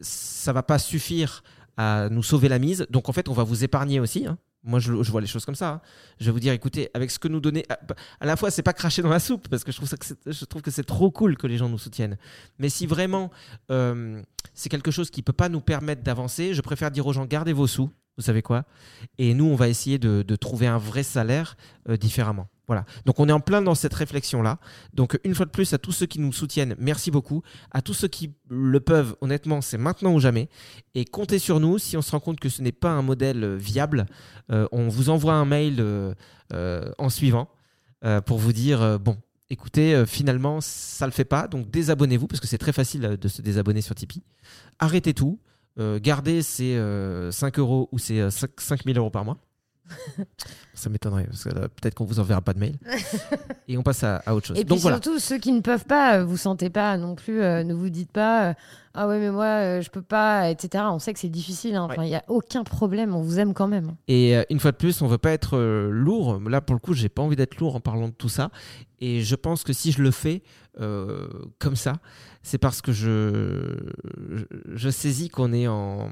[0.02, 1.44] ça va pas suffire
[1.78, 2.86] à nous sauver la mise.
[2.90, 4.26] Donc en fait, on va vous épargner aussi.
[4.28, 4.38] hein.
[4.64, 5.70] Moi, je, vois les choses comme ça.
[5.70, 5.82] hein.
[6.20, 7.66] Je vais vous dire, écoutez, avec ce que nous donnez,
[8.20, 10.84] à, la fois, c'est pas cracher dans la soupe parce que je trouve, que c'est-
[10.84, 12.18] trop cool que les gens nous soutiennent.
[12.60, 13.32] Mais si vraiment
[13.72, 14.22] euh,
[14.54, 17.54] c'est quelque chose qui peut pas nous permettre d'avancer, je préfère dire aux gens, gardez
[17.54, 17.90] vos sous.
[18.18, 18.66] Vous savez quoi?
[19.18, 21.56] Et nous, on va essayer de, trouver un vrai salaire
[21.90, 22.48] euh, différemment.
[22.68, 22.86] Voilà.
[23.06, 24.60] Donc, on est en plein dans cette réflexion-là.
[24.94, 27.42] Donc, une fois de plus, à tous ceux qui nous soutiennent, merci beaucoup.
[27.72, 30.50] À tous ceux qui le peuvent, honnêtement, c'est maintenant ou jamais.
[30.94, 31.78] Et comptez sur nous.
[31.78, 34.06] Si on se rend compte que ce n'est pas un modèle euh, viable,
[34.52, 35.84] euh, on vous envoie un mail
[36.98, 37.50] en suivant
[38.26, 39.18] pour vous dire bon,
[39.50, 41.48] écoutez, finalement, ça le fait pas.
[41.48, 44.24] Donc, désabonnez-vous parce que c'est très facile de se désabonner sur Tipeee.
[44.80, 45.40] Arrêtez tout.
[45.80, 49.38] Euh, gardez ces euh, 5 euros ou euh, 5 5000 euros par mois.
[50.74, 52.78] Ça m'étonnerait, parce que peut-être qu'on vous enverra pas de mail.
[53.68, 54.58] Et on passe à, à autre chose.
[54.58, 54.98] Et puis voilà.
[55.02, 57.90] surtout, ceux qui ne peuvent pas, euh, vous sentez pas non plus, euh, ne vous
[57.90, 58.54] dites pas euh,
[58.94, 60.86] Ah ouais, mais moi, euh, je peux pas, etc.
[60.90, 61.76] On sait que c'est difficile.
[61.76, 61.90] hein.
[62.00, 63.96] Il y a aucun problème, on vous aime quand même.
[64.08, 66.40] Et euh, une fois de plus, on veut pas être lourd.
[66.50, 68.50] Là, pour le coup, j'ai pas envie d'être lourd en parlant de tout ça.
[69.00, 70.42] Et je pense que si je le fais
[70.78, 71.94] comme ça,
[72.44, 73.76] c'est parce que je,
[74.32, 76.10] je, je saisis qu'on est en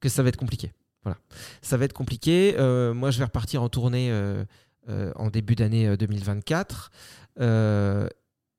[0.00, 0.72] que ça va être compliqué.
[1.06, 1.18] Voilà,
[1.62, 2.56] ça va être compliqué.
[2.58, 4.44] Euh, moi, je vais repartir en tournée euh,
[4.88, 6.90] euh, en début d'année euh, 2024.
[7.38, 8.08] Euh,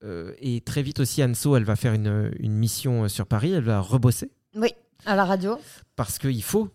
[0.06, 3.52] euh, et très vite aussi, Anso, elle va faire une, une mission sur Paris.
[3.52, 4.70] Elle va rebosser Oui,
[5.06, 5.60] à la radio.
[5.98, 6.70] parce qu'il faut,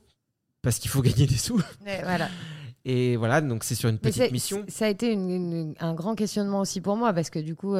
[0.61, 1.59] parce qu'il faut gagner des sous.
[1.87, 2.29] Mais voilà.
[2.85, 4.67] Et voilà, donc c'est sur une petite mission.
[4.69, 7.77] Ça a été une- une- un grand questionnement aussi pour moi parce que du coup,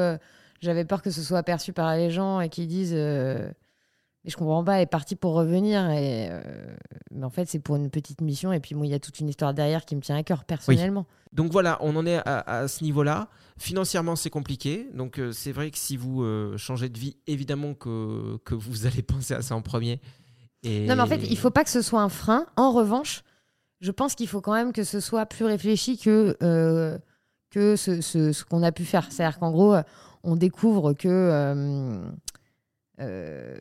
[0.63, 2.97] j'avais peur que ce soit perçu par les gens et qu'ils disent
[4.25, 5.91] Mais je comprends pas, elle est partie pour revenir.
[5.91, 6.41] Et, euh,
[7.11, 8.53] mais en fait, c'est pour une petite mission.
[8.53, 10.45] Et puis, moi, il y a toute une histoire derrière qui me tient à cœur
[10.45, 11.07] personnellement.
[11.33, 13.29] Donc voilà, on en est à, à ce niveau-là.
[13.59, 14.89] Financièrement, c'est compliqué.
[14.95, 18.87] Donc euh, c'est vrai que si vous euh, changez de vie, évidemment que, que vous
[18.87, 20.01] allez penser à ça en premier.
[20.63, 20.87] Et...
[20.87, 22.47] Non, mais en fait, il faut pas que ce soit un frein.
[22.57, 23.23] En revanche,
[23.81, 26.37] je pense qu'il faut quand même que ce soit plus réfléchi que,
[27.51, 29.11] que ce, ce- ce qu'on a pu faire.
[29.11, 29.75] C'est-à-dire qu'en gros,
[30.23, 31.09] on découvre que,
[33.01, 33.57] euh,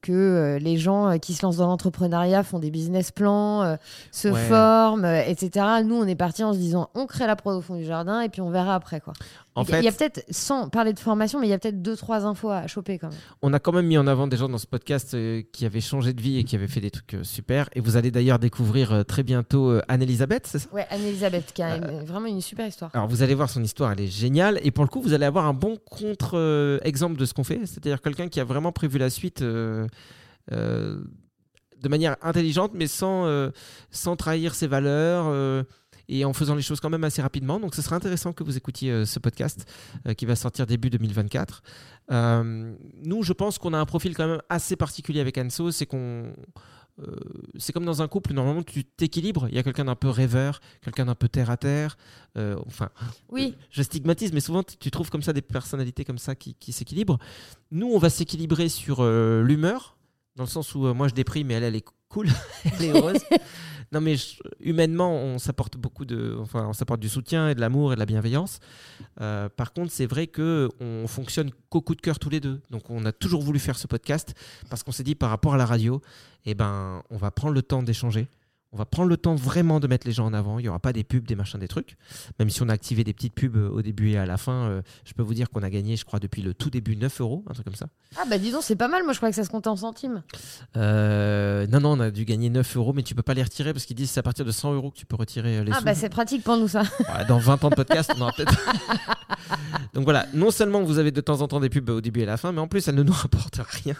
[0.00, 3.76] que euh, les gens euh, qui se lancent dans l'entrepreneuriat font des business plans,
[4.12, 4.40] se Ouais.
[4.48, 5.66] forment, etc.
[5.84, 8.20] Nous, on est parti en se disant, on crée la prod au fond du jardin
[8.20, 9.00] et puis on verra après.
[9.00, 9.12] Quoi.
[9.56, 11.50] En il y a- il y a fait, peut-être, sans parler de formation, mais il
[11.50, 13.18] y a peut-être deux, trois infos à choper quand même.
[13.42, 15.16] on a quand même mis en avant des gens dans ce podcast
[15.52, 17.68] qui avaient changé de vie et qui avaient fait des trucs super.
[17.74, 20.68] Et vous allez d'ailleurs découvrir très bientôt Anne-Elisabeth, c'est ça?
[20.72, 22.90] Ouais, Anne-Elisabeth, qui a une- vraiment une super histoire.
[22.94, 25.26] Alors vous allez voir son histoire, elle est géniale et pour le coup vous allez
[25.26, 29.10] avoir un bon contre-exemple de ce qu'on fait, c'est-à-dire quelqu'un qui a vraiment prévu la
[29.10, 29.86] suite euh,
[30.52, 31.02] euh,
[31.80, 33.50] de manière intelligente mais sans, euh,
[33.90, 35.64] sans trahir ses valeurs
[36.08, 37.58] et en faisant les choses quand même assez rapidement.
[37.60, 39.70] Donc ce sera intéressant que vous écoutiez ce podcast
[40.16, 41.62] qui va sortir début 2024.
[42.12, 45.86] Euh, nous je pense qu'on a un profil quand même assez particulier avec Anso, c'est
[45.86, 46.32] qu'on...
[47.02, 47.16] euh,
[47.58, 49.46] c'est comme dans un couple, normalement tu t'équilibres.
[49.48, 51.96] Il y a quelqu'un d'un peu rêveur, quelqu'un d'un peu terre à terre.
[52.36, 52.90] euh, enfin,
[53.30, 53.54] Oui.
[53.70, 56.72] je stigmatise, mais souvent tu- tu trouves comme ça des personnalités comme ça qui, qui
[56.72, 57.18] s'équilibrent.
[57.70, 59.96] Nous, on va s'équilibrer sur euh, l'humeur,
[60.36, 62.28] dans le sens où euh, moi je déprime, mais elle, elle est cool,
[62.64, 63.20] elle est heureuse.
[63.92, 67.60] non, mais je- humainement, on s'apporte beaucoup de, enfin, on s'apporte du soutien et de
[67.60, 68.58] l'amour et de la bienveillance.
[69.20, 72.60] Euh, par contre, c'est vrai que on fonctionne qu'au coup de cœur tous les deux.
[72.70, 74.34] Donc, on a toujours voulu faire ce podcast
[74.68, 76.02] parce qu'on s'est dit par rapport à la radio,
[76.44, 78.28] eh ben, on va prendre le temps d'échanger.
[78.72, 80.60] On va prendre le temps vraiment de mettre les gens en avant.
[80.60, 81.96] Il n'y aura pas des pubs, des machins, des trucs.
[82.38, 84.68] Même si on a activé des petites pubs euh, au début et à la fin,
[84.68, 87.20] euh, je peux vous dire qu'on a gagné, je crois, depuis le tout début 9
[87.20, 87.88] euros, un truc comme ça.
[88.16, 89.02] Ah bah dis donc, c'est pas mal.
[89.02, 90.22] Moi, je croyais que ça se comptait en centimes.
[90.76, 93.72] Euh, non, non, on a dû gagner 9 euros, mais tu peux pas les retirer
[93.72, 95.72] parce qu'ils disent que c'est à partir de 100 euros que tu peux retirer les
[95.72, 95.84] Ah sous.
[95.84, 96.82] bah c'est pratique pour nous ça.
[97.28, 98.54] Dans 20 ans de podcast, on aura peut-être.
[99.94, 102.22] Donc voilà, non seulement vous avez de temps en temps des pubs au début et
[102.22, 103.94] à la fin, mais en plus, elles ne nous rapportent rien.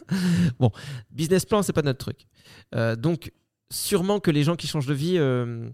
[0.61, 0.71] Bon,
[1.11, 2.29] business plan, c'est pas notre truc.
[2.77, 3.33] Euh, donc,
[3.71, 5.69] sûrement que les gens qui changent de vie, euh,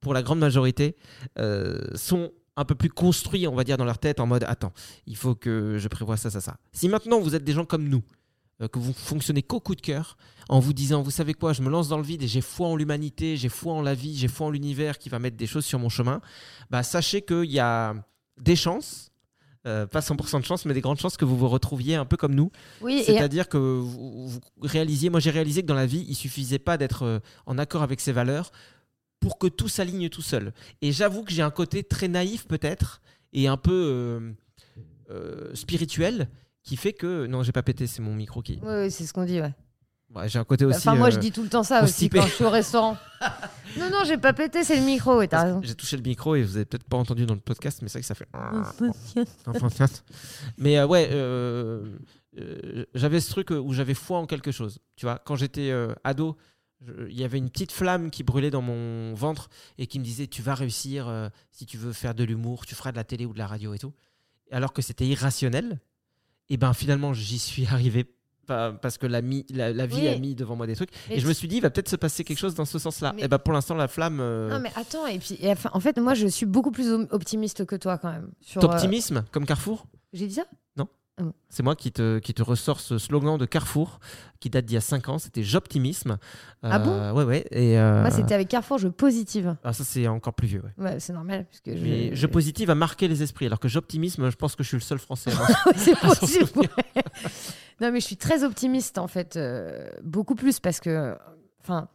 [0.00, 0.96] pour la grande majorité,
[1.38, 4.72] euh, sont un peu plus construits, on va dire, dans leur tête, en mode attends,
[5.06, 6.56] il faut que je prévoie ça, ça, ça.
[6.72, 8.02] Si maintenant vous êtes des gens comme nous,
[8.60, 10.16] euh, que vous fonctionnez qu'au coup de cœur,
[10.48, 12.68] en vous disant, vous savez quoi, je me lance dans le vide et j'ai foi
[12.68, 15.46] en l'humanité, j'ai foi en la vie, j'ai foi en l'univers qui va mettre des
[15.46, 16.20] choses sur mon chemin,
[16.70, 17.94] bah, sachez qu'il y a
[18.38, 19.09] des chances,
[19.66, 22.16] euh, pas 100% de chances, mais des grandes chances que vous vous retrouviez un peu
[22.16, 22.50] comme nous.
[22.80, 26.14] Oui, et C'est-à-dire que vous, vous réalisiez, moi j'ai réalisé que dans la vie, il
[26.14, 28.52] suffisait pas d'être euh, en accord avec ses valeurs
[29.20, 30.52] pour que tout s'aligne tout seul.
[30.80, 34.32] Et j'avoue que j'ai un côté très naïf peut-être et un peu euh,
[35.10, 36.28] euh, spirituel
[36.62, 38.58] qui fait que non, j'ai pas pété, c'est mon micro qui.
[38.62, 39.52] Oui, oui, c'est ce qu'on dit, ouais.
[40.14, 40.78] Ouais, j'ai un côté aussi.
[40.88, 42.96] enfin, moi, euh, je dis tout le temps ça aussi quand je suis au restaurant.
[43.78, 45.66] non, non, j'ai pas pété, c'est le micro, ouais, t'as parce que raison.
[45.68, 47.98] J'ai touché le micro et vous avez peut-être pas entendu dans le podcast, mais c'est
[47.98, 48.26] vrai que ça fait.
[50.58, 51.96] Mais euh, ouais, euh,
[52.38, 54.78] euh, j'avais ce truc où j'avais foi en quelque chose.
[54.96, 56.36] Tu vois, quand j'étais euh, ado,
[57.08, 60.26] il y avait une petite flamme qui brûlait dans mon ventre et qui me disait
[60.26, 63.26] Tu vas réussir euh, si tu veux faire de l'humour, tu feras de la télé
[63.26, 63.92] ou de la radio et tout.
[64.50, 65.78] Alors que c'était irrationnel.
[66.48, 68.06] Et ben finalement, j'y suis arrivé
[68.50, 70.08] pas- parce que la, mi- la, la vie Oui.
[70.08, 70.90] a mis devant moi des trucs.
[71.08, 73.12] Et je me suis dit, il va peut-être se passer quelque chose dans ce sens-là.
[73.16, 74.18] Mais- Et ben pour l'instant, la flamme.
[74.20, 77.12] euh, Non, mais attends, et puis, et en fait, moi, je suis beaucoup plus op-
[77.12, 78.30] optimiste que toi, quand même.
[78.40, 79.86] Sur, euh, T'optimisme, comme Carrefour?
[80.12, 80.42] J'ai dit ça?
[81.50, 84.00] C'est moi qui te, qui te ressors ce slogan de Carrefour
[84.38, 85.18] qui date d'il y a 5 ans.
[85.18, 86.16] C'était J'optimisme.
[86.62, 87.12] Ah bon?
[87.12, 87.44] Ouais, ouais.
[87.50, 89.54] Et, euh, Moi, c'était avec Carrefour, je positive.
[89.62, 90.62] ah, ça, c'est encore plus vieux.
[90.78, 90.84] Ouais.
[90.92, 91.44] Ouais, c'est normal.
[91.50, 91.82] Parce que je...
[91.82, 94.76] Mais Je positive a marqué les esprits, alors que J'optimisme, je pense que je suis
[94.78, 95.30] le seul français.
[95.66, 96.48] Ouais, c'est possible.
[97.80, 101.16] Non, mais je suis très optimiste en fait, euh, beaucoup plus parce que,
[101.60, 101.88] enfin,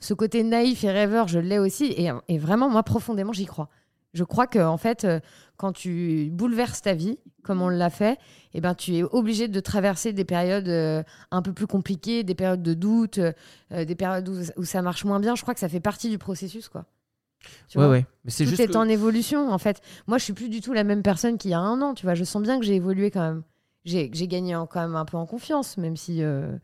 [0.00, 3.68] ce côté naïf et rêveur, je l'ai aussi, et, et vraiment, moi, profondément, j'y crois.
[4.14, 5.20] Je crois que en fait, euh,
[5.56, 8.18] quand tu bouleverses ta vie, comme on l'a fait,
[8.52, 12.34] eh ben, tu es obligé de traverser des périodes euh, un peu plus compliquées, des
[12.34, 13.18] périodes de doute,
[13.70, 15.34] des périodes où, où ça marche moins bien.
[15.34, 16.84] Je crois que ça fait partie du processus, quoi.
[17.68, 18.06] Tu Ouais, vois ouais.
[18.24, 18.60] Mais c'est tout juste.
[18.60, 19.80] est que- en évolution en fait.
[20.06, 21.94] Moi, je suis plus du tout la même personne qu'il y a un an.
[21.94, 23.42] Tu vois, je sens bien que j'ai évolué quand même.
[23.84, 26.22] J'ai gagné en- quand même un peu en confiance, même si.
[26.22, 26.56] euh,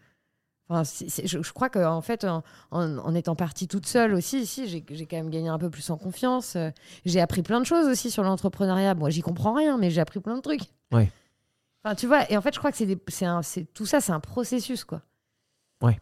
[0.68, 0.83] enfin,
[1.24, 4.68] je, je crois qu'en en fait, en, en- en étant partie toute seule aussi, si,
[4.68, 6.57] j'ai quand même gagné un peu plus en confiance.
[7.04, 8.94] J'ai appris plein de choses aussi sur l'entrepreneuriat.
[8.94, 10.62] Moi, j'y comprends rien, mais j'ai appris plein de trucs.
[10.92, 11.11] Ouais.
[11.85, 12.78] Enfin, tu vois, et en fait, je crois que
[13.42, 15.02] c'est tout ça, c'est un processus, quoi.
[15.83, 15.98] Ouais.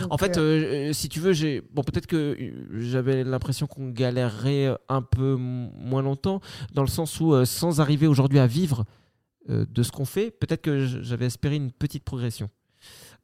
[0.00, 2.36] Donc, En fait, euh, euh, si tu veux, j'ai bon peut-être que
[2.74, 6.40] j'avais l'impression qu'on galérerait un peu moins longtemps,
[6.74, 8.84] dans le sens où sans arriver aujourd'hui à vivre
[9.48, 12.50] de ce qu'on fait, peut-être que j'avais espéré une petite progression.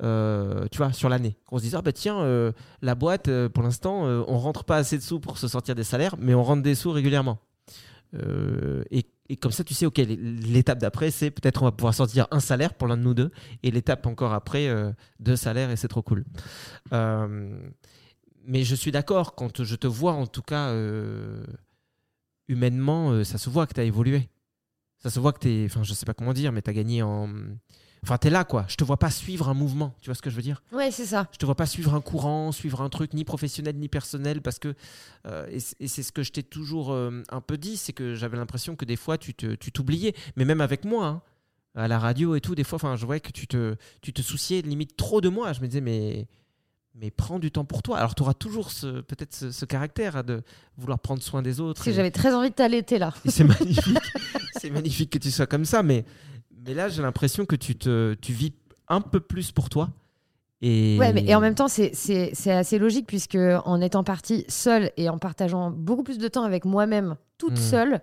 [0.03, 2.51] Euh, tu vois, sur l'année, qu'on se dise ah bah tiens, euh,
[2.83, 5.77] la boîte euh, pour l'instant, euh, on rentre pas assez de sous pour se sortir
[5.77, 7.39] des salaires, mais on rentre des sous régulièrement.
[8.15, 9.07] Euh, et,
[9.37, 12.75] comme ça, tu sais, ok, l'étape d'après, c'est peut-être on va pouvoir sortir un salaire
[12.75, 13.31] pour l'un de nous deux,
[13.63, 16.25] et l'étape encore après, euh, deux salaires, et c'est trop cool.
[16.93, 17.57] Euh,
[18.45, 21.45] mais je suis d'accord, quand je te vois, en tout cas, euh,
[22.49, 24.29] humainement, euh, ça se voit que tu as évolué.
[25.05, 26.73] Ça se voit que tu es, enfin, je sais pas comment dire, mais tu as
[26.73, 27.29] gagné en.
[28.03, 28.65] Enfin, tu es là, quoi.
[28.69, 30.63] Je te vois pas suivre un mouvement, tu vois ce que je veux dire?
[30.73, 31.29] Ouais, c'est ça.
[31.31, 34.59] je te vois pas suivre un courant, suivre un truc ni professionnel ni personnel parce
[34.59, 34.75] que
[35.27, 38.39] euh, et c'est ce que je t'ai toujours euh, un peu dit, c'est que j'avais
[38.39, 41.23] l'impression que des fois tu te tu t'oubliais, mais même avec moi hein,
[41.75, 44.23] à la radio et tout, des fois, enfin, je voyais que tu te tu te
[44.23, 45.53] souciais limite trop de moi.
[45.53, 46.29] Je me disais mais
[46.95, 47.99] mais prends du temps pour toi.
[47.99, 50.43] Alors tu auras toujours ce peut-être ce, ce caractère de
[50.77, 51.75] vouloir prendre soin des autres.
[51.81, 53.13] Parce que et- j'avais très envie de t'allaiter là.
[53.27, 53.99] c'est magnifique.
[54.61, 56.05] c'est magnifique que tu sois comme ça, mais,
[56.67, 58.53] mais là, j'ai l'impression que tu, te, tu vis
[58.89, 59.91] un peu plus pour toi.
[60.63, 60.97] Et...
[60.99, 64.45] Ouais, mais et en même temps, c'est- c'est c'est assez logique puisque en étant partie
[64.49, 67.57] seule et en partageant beaucoup plus de temps avec moi-même, toute Mm.
[67.57, 68.01] seule,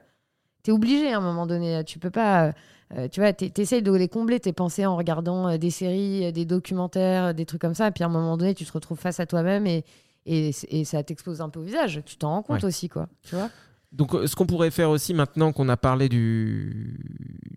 [0.64, 1.84] t'es obligé à un moment donné.
[1.86, 2.54] Tu peux pas.
[2.98, 6.26] euh, tu vois, t'es- t'essayes de les combler tes pensées en regardant euh, des séries,
[6.26, 7.88] euh, des documentaires, des trucs comme ça.
[7.88, 9.84] Et puis à un moment donné, tu te retrouves face à toi-même et,
[10.26, 12.02] et, et ça t'explose un peu au visage.
[12.06, 12.66] Tu t'en rends compte Ouais.
[12.66, 13.08] aussi, quoi.
[13.24, 13.50] Tu vois
[13.94, 17.00] Donc, ce qu'on pourrait faire aussi, maintenant qu'on a parlé du,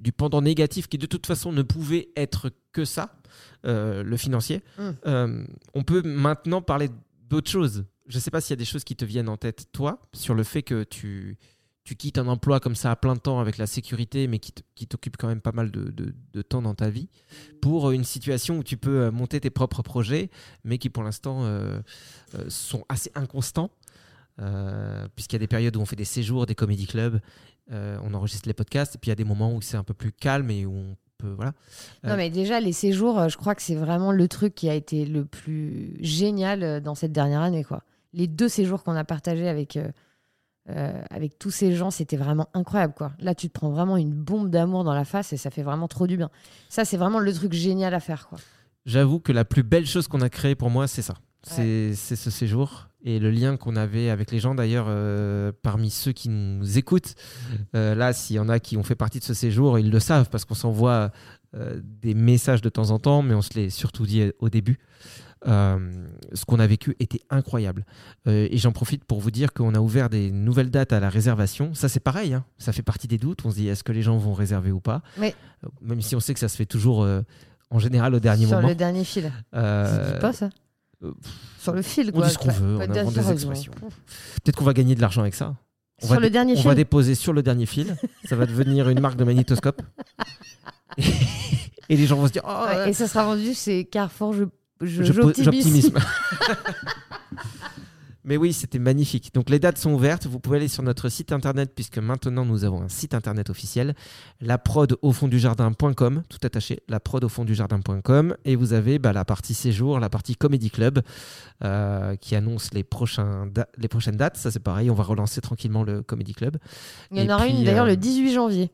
[0.01, 3.15] du pendant négatif, qui de toute façon ne pouvait être que ça,
[3.67, 4.83] euh, le financier, Mm.
[5.07, 6.89] euh, on peut maintenant parler
[7.29, 7.85] d'autres choses.
[8.07, 9.99] Je ne sais pas s'il y a des choses qui te viennent en tête, toi,
[10.13, 11.39] sur le fait que tu,
[11.85, 15.17] tu quittes un emploi comme ça à plein temps avec la sécurité, mais qui t'occupe
[15.17, 17.09] quand même pas mal de, temps dans ta vie,
[17.61, 20.31] pour une situation où tu peux euh, monter tes propres projets,
[20.65, 21.81] mais qui pour l'instant euh,
[22.35, 23.71] euh, sont assez inconstants,
[24.41, 27.21] euh, puisqu'il y a des périodes où on fait des séjours, des comédie clubs,
[27.73, 29.85] euh, on enregistre les podcasts, et puis il y a des moments où c'est un
[29.85, 31.33] peu plus calme et où on peut...
[31.35, 31.53] Voilà.
[32.05, 34.69] Euh, Non, mais déjà, les séjours, euh, je crois que c'est vraiment le truc qui
[34.69, 37.65] a été le plus génial euh, dans cette dernière année.
[37.65, 37.83] Quoi.
[38.13, 39.79] Les deux séjours qu'on a partagés avec,
[40.71, 42.95] euh, avec tous ces gens, c'était vraiment incroyable.
[42.97, 43.13] Quoi.
[43.19, 45.89] Là, tu te prends vraiment une bombe d'amour dans la face et ça fait vraiment
[45.89, 46.31] trop du bien.
[46.69, 48.29] Ça, c'est vraiment le truc génial à faire.
[48.29, 48.39] Quoi.
[48.87, 51.15] J'avoue que la plus belle chose qu'on a créée pour moi, c'est ça.
[51.47, 54.55] C'est c'est ce séjour et le lien qu'on avait avec les gens.
[54.55, 57.15] D'ailleurs, euh, parmi ceux qui nous écoutent,
[57.77, 60.01] euh, là, s'il y en a qui ont fait partie de ce séjour, ils le
[60.01, 61.13] savent parce qu'on s'envoie
[61.55, 64.79] euh, des messages de temps en temps, mais on se l'est surtout dit au début.
[65.47, 65.79] Euh,
[66.33, 67.85] ce qu'on a vécu était incroyable.
[68.27, 71.11] Euh, et j'en profite pour vous dire qu'on a ouvert des nouvelles dates à la
[71.11, 71.75] réservation.
[71.75, 72.33] Ça, c'est pareil.
[72.35, 72.45] hein.
[72.59, 73.45] Ça fait partie des doutes.
[73.45, 75.35] On se dit, est-ce que les gens vont réserver ou pas Oui.
[75.65, 77.21] Euh, Même si on sait que ça se fait toujours euh,
[77.71, 78.69] en général au dernier Sur moment.
[78.69, 79.31] le dernier fil.
[79.55, 80.49] Euh, pas ça
[81.59, 82.27] Sur le fil, on quoi.
[82.29, 83.73] dit ce qu'on veut, on invente sur des expressions.
[84.43, 85.55] Peut-être qu'on va gagner de l'argent avec ça.
[86.03, 87.95] On Sur va le dernier On fil va déposer sur le dernier fil.
[88.25, 89.83] ça va devenir une marque de magnétoscope.
[91.89, 94.45] Et les gens vont se dire Oh, ouais, Et ça sera vendu chez Carrefour, je,
[94.81, 95.99] j'optimisme.
[98.27, 99.35] Mais oui, c'était magnifique.
[99.35, 100.27] Donc les dates sont ouvertes.
[100.27, 103.95] Vous pouvez aller sur notre site internet puisque maintenant nous avons un site internet officiel,
[104.41, 108.35] la prod au fond du jardin.com, tout attaché, la prod au fond du jardin.com.
[108.47, 111.03] Et vous avez bah, la partie séjour, la partie comédie club
[111.65, 114.39] euh, qui annonce les, prochains da- les prochaines dates.
[114.39, 116.57] Ça c'est pareil, on va relancer tranquillement le comédie club.
[117.11, 118.71] Il y en aura une d'ailleurs euh, le 18 janvier.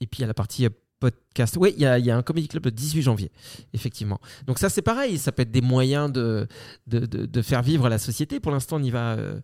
[0.00, 1.56] Et puis il y a la partie euh, podcast.
[1.58, 3.30] Oui, il y a, il y a un comédie club le 18 janvier,
[3.72, 4.20] effectivement.
[4.46, 6.46] Donc ça c'est pareil, ça peut être des moyens de,
[6.86, 8.40] de, de- de faire vivre la société.
[8.40, 9.40] Pour l'instant, on y va euh,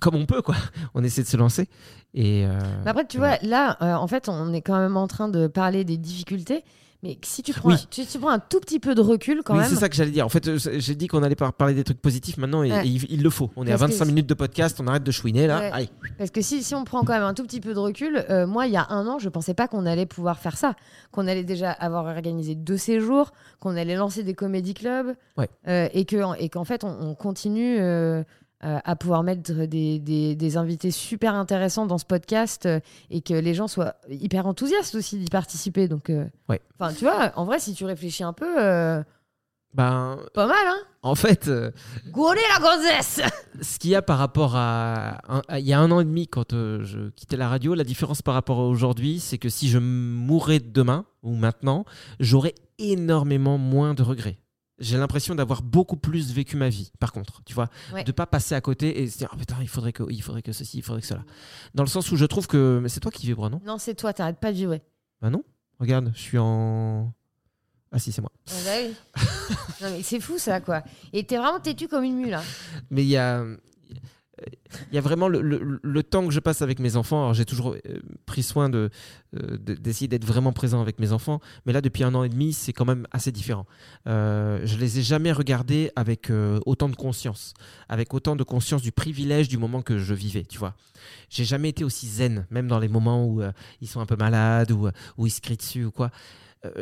[0.00, 0.56] comme on peut, quoi.
[0.94, 1.68] On essaie de se lancer.
[2.14, 5.06] Et euh, Mais après, tu vois, là, euh, en fait, on est quand même en
[5.06, 6.64] train de parler des difficultés.
[7.06, 7.76] Mais si tu prends, Oui.
[7.90, 9.68] tu prends un tout petit peu de recul quand oui, même.
[9.68, 10.26] c'est ça que j'allais dire.
[10.26, 12.84] En fait, euh, j'ai dit qu'on allait par- parler des trucs positifs maintenant et, Ouais.
[12.86, 13.50] et il, il le faut.
[13.56, 15.58] On est Parce à que 25 c'est- minutes de podcast, on arrête de chouiner là.
[15.60, 15.70] Ouais.
[15.72, 15.88] Allez.
[16.18, 18.46] Parce que si, si on prend quand même un tout petit peu de recul, euh,
[18.46, 20.74] moi, il y a un an, je pensais pas qu'on allait pouvoir faire ça.
[21.12, 25.14] Qu'on allait déjà avoir organisé deux séjours, qu'on allait lancer des comédie clubs.
[25.36, 25.48] Ouais.
[25.68, 28.22] euh, et que- et qu'en fait, on, on continue euh,
[28.64, 33.20] euh, à pouvoir mettre des, des- des invités super intéressants dans ce podcast euh, et
[33.20, 35.88] que les gens soient hyper enthousiastes aussi d'y participer.
[35.88, 36.60] Donc, euh, Ouais.
[36.78, 38.46] enfin, tu vois, en vrai, si tu réfléchis un peu,
[39.74, 41.50] Ben, pas mal, hein en fait,
[42.10, 43.20] Gauler la gonzesse
[43.60, 46.04] ce qu'il y a par rapport à, un- à- il y a un an et
[46.04, 49.68] demi quand je quittais la radio, la différence par rapport à aujourd'hui, c'est que si
[49.68, 51.84] je mourais demain ou maintenant,
[52.20, 54.38] j'aurais énormément moins de regrets.
[54.78, 58.04] J'ai l'impression d'avoir beaucoup plus vécu ma vie, par contre, tu vois, Ouais.
[58.04, 60.42] de pas passer à côté et se dire oh, putain il faudrait que il faudrait
[60.42, 61.24] que ceci, il faudrait que cela.
[61.74, 63.60] Dans le sens où je trouve que mais c'est toi qui vibre non?
[63.64, 64.82] Non, c'est toi, t'arrêtes pas de vibrer.
[65.22, 65.42] Bah non.
[65.80, 67.12] Regarde, je suis en
[67.92, 68.32] ah si c'est moi.
[68.50, 68.94] Ah bah oui.
[69.80, 70.82] non, mais c'est fou ça, quoi.
[71.14, 72.34] Et t'es vraiment têtu comme une mule.
[72.34, 72.42] hein.
[72.90, 73.44] Mais il y a,
[74.90, 77.22] il y a vraiment le, le- le temps que je passe avec mes enfants.
[77.22, 77.78] Alors j'ai toujours euh,
[78.26, 78.90] pris soin de,
[79.34, 81.40] euh, de- d'essayer d'être vraiment présent avec mes enfants.
[81.64, 83.64] Mais là, depuis un an et demi, c'est quand même assez différent.
[84.06, 87.54] Euh, je les ai jamais regardés avec euh, autant de conscience,
[87.88, 90.44] avec autant de conscience du privilège du moment que je vivais.
[90.44, 90.74] Tu vois,
[91.30, 94.16] j'ai jamais été aussi zen, même dans les moments où euh, ils sont un peu
[94.16, 96.10] malades ou où ils se crient dessus ou quoi.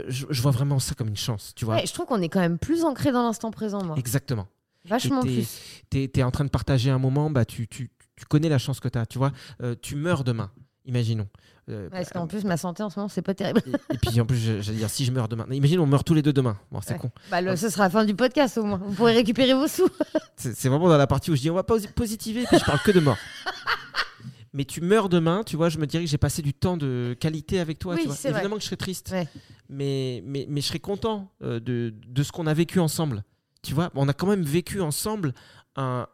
[0.09, 1.75] Je, je vois vraiment ça comme une chance, tu vois.
[1.75, 3.97] Ouais, je trouve qu'on est quand même plus ancré dans l'instant présent, moi.
[3.99, 4.47] Exactement.
[4.87, 5.49] Vachement Et plus.
[5.91, 8.81] T'es es en train de partager un moment, bah, tu, tu, tu connais la chance
[8.81, 9.07] que tu as.
[9.07, 10.51] Tu vois, Euh, tu meurs demain,
[10.85, 11.29] imaginons.
[11.71, 13.63] Euh, Parce qu'en plus, ma santé en ce moment, c'est pas terrible.
[13.67, 15.47] et, et puis en plus, j'allais dire, si je meurs demain.
[15.51, 16.59] Imagine, on meurt tous les deux demain.
[16.71, 16.99] Bon, c'est Ouais.
[16.99, 17.11] con.
[17.31, 18.77] Bah, le- ce sera la fin du podcast au moins.
[18.77, 19.89] Vous pourrez récupérer vos sous.
[20.37, 22.65] C'est vraiment dans la partie où je dis, on va posi- positiver, et puis je
[22.65, 23.17] parle que de mort.
[24.53, 27.17] Mais tu meurs demain, tu vois, je me dirais que j'ai passé du temps de
[27.19, 27.95] qualité avec toi.
[27.95, 28.15] Oui, tu vois.
[28.17, 28.31] vrai.
[28.31, 29.27] Évidemment que je serais triste, Ouais.
[29.69, 33.25] mais, mais, mais je serais content euh, de, de ce qu'on a vécu ensemble.
[33.65, 35.33] Tu vois, on a quand même vécu ensemble
[35.77, 36.07] un,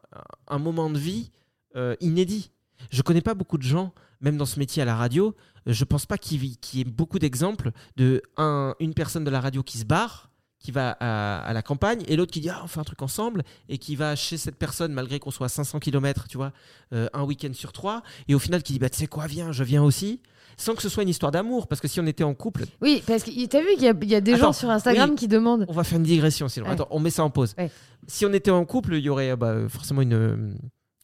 [0.51, 1.31] moment de vie
[1.77, 2.53] euh, inédit.
[2.91, 5.35] Je connais pas beaucoup de gens, même dans ce métier à la radio,
[5.67, 9.63] je pense pas qu'il y, ait beaucoup d'exemples de un- une personne de la radio
[9.63, 12.67] qui se barre, qui va à, à la campagne, et l'autre qui dit ah, on
[12.67, 15.81] fait un truc ensemble, et qui va chez cette personne malgré qu'on soit à 500
[15.81, 16.53] km, tu vois,
[16.93, 19.53] euh, un week-end sur trois, et au final qui dit bah tu sais quoi, viens,
[19.53, 20.21] je viens aussi,
[20.61, 23.03] sans que ce soit une histoire d'amour, parce que si on était en couple, Oui,
[23.07, 25.17] parce que t'as vu qu'il y, a- il y a des gens sur Instagram oui.
[25.17, 25.65] qui demandent.
[25.69, 26.67] on va faire une digression, sinon.
[26.67, 26.73] Ouais.
[26.73, 27.55] Attends, on met ça en pause.
[27.59, 27.71] Ouais.
[28.07, 30.37] Si on était en couple, il y aurait euh, bah, forcément une, euh,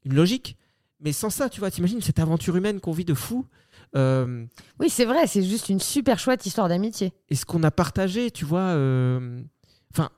[0.05, 0.57] une logique.
[1.01, 3.45] Mais sans ça, tu vois, t'imagines cette aventure humaine qu'on vit de fou.
[3.97, 4.45] euh,
[4.81, 7.12] Oui, c'est vrai, c'est juste une super chouette histoire d'amitié.
[7.29, 8.61] et ce qu'on a partagé, tu vois.
[8.61, 9.40] euh,
[9.95, 10.11] Enfin,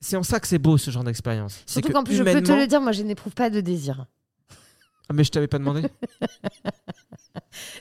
[0.00, 1.62] c'est en ça que c'est beau ce genre d'expérience.
[1.66, 4.06] Surtout que qu'en plus, je peux te le dire, moi, je n'éprouve pas de désir.
[5.08, 5.82] Ah, mais je t'avais pas demandé.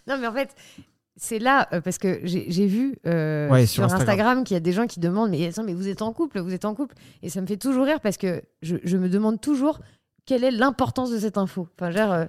[0.07, 0.49] Non, mais en fait,
[1.15, 4.01] c'est là, euh, parce que j'ai vu euh, Ouais, sur, sur Instagram.
[4.09, 6.39] Instagram, qu'il y a des gens qui demandent mais, attends, mais vous êtes en couple,
[6.39, 6.95] vous êtes en couple.
[7.23, 9.79] Et ça me fait toujours rire parce que je, je me demande toujours
[10.25, 11.67] quelle est l'importance de cette info.
[11.79, 12.25] Enfin, genre, euh,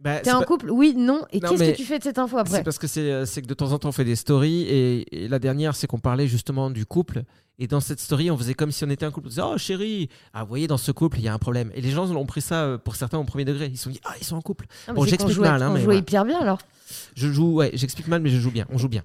[0.00, 1.24] Bah, t'es en pas- couple Oui, non.
[1.32, 2.58] Et qu'est-ce que tu fais de cette info après?
[2.58, 5.24] C'est parce que c'est c'est que de temps en temps on fait des stories et,
[5.24, 7.22] et la dernière c'est qu'on parlait justement du couple
[7.60, 9.26] et dans cette story on faisait comme si on était un couple.
[9.28, 11.70] On disait oh chérie, ah vous voyez dans ce couple il y a un problème
[11.74, 13.66] et les gens ont pris ça euh, pour certains au premier degré.
[13.66, 14.66] Ils se sont dit ah ils sont en couple.
[14.88, 15.98] Mais bon, j'explique mal, hein, on mais jouait voilà.
[16.00, 16.58] hyper bien alors.
[17.14, 18.66] Je joue ouais j'explique mal mais je joue bien.
[18.70, 19.04] On joue bien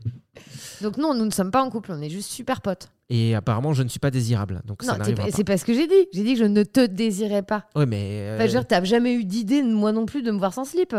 [0.81, 2.89] Donc non, nous ne sommes pas en couple, on est juste super potes.
[3.09, 4.93] et apparemment je ne suis pas désirable donc Non,
[5.31, 6.07] c'est pas ce que j'ai dit.
[6.13, 7.65] J'ai dit que je ne te désirais pas.
[7.75, 10.31] Ouais mais euh, Enfin, je veux dire, t'as jamais eu d'idée, moi non plus, de
[10.31, 10.95] me voir sans slip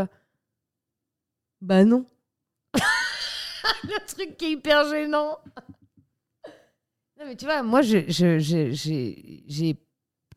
[1.62, 2.04] Bah non.
[3.84, 5.38] Le truc qui est hyper gênant.
[7.18, 8.06] Non, mais tu vois, moi, j'ai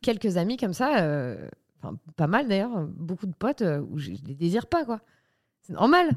[0.02, 1.48] quelques amis comme ça, euh,
[1.82, 5.00] enfin, pas mal d'ailleurs, beaucoup de potes euh, où je les désire pas, quoi.
[5.62, 6.10] C'est normal.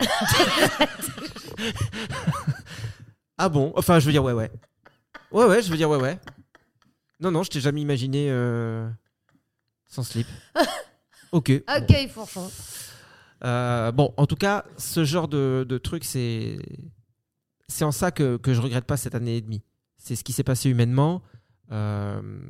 [3.38, 3.72] ah bon?
[3.74, 4.48] Enfin je veux dire ouais ouais
[5.32, 6.20] ouais ouais je veux dire ouais ouais.
[7.18, 8.88] Non non je t'ai jamais imaginé euh,
[9.88, 10.28] sans slip.
[11.32, 11.52] Ok.
[11.76, 11.94] Ok.
[13.44, 16.58] Euh, bon, en tout cas, ce genre de, de truc, c'est
[17.68, 19.62] c'est en ça que, que je regrette pas cette année et demie.
[19.96, 21.22] C'est ce qui s'est passé humainement.
[21.70, 22.40] Euh,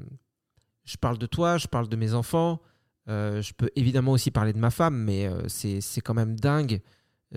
[0.85, 2.61] je parle de toi, je parle de mes enfants.
[3.09, 6.81] Euh, je peux évidemment aussi parler de ma femme, mais euh, c'est quand même dingue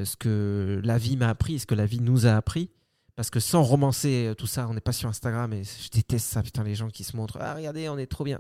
[0.02, 2.70] ce que la vie m'a appris, ce que la vie nous a appris.
[3.16, 6.42] Parce que sans romancer tout ça, on n'est pas sur Instagram et je déteste ça,
[6.42, 7.38] putain, les gens qui se montrent.
[7.42, 8.40] Ah, regardez, on est trop bien.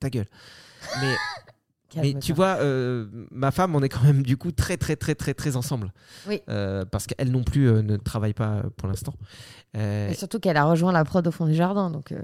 [0.00, 0.28] Ta gueule.
[1.00, 1.14] Mais
[1.96, 5.14] mais tu vois, euh, ma femme, on est quand même du coup très très très
[5.14, 5.92] très très ensemble.
[6.28, 6.40] Oui.
[6.48, 9.14] Euh, parce qu'elle non plus euh, ne travaille pas pour l'instant.
[9.74, 12.12] Et surtout qu'elle a rejoint la prod au fond du jardin, donc.
[12.12, 12.20] euh,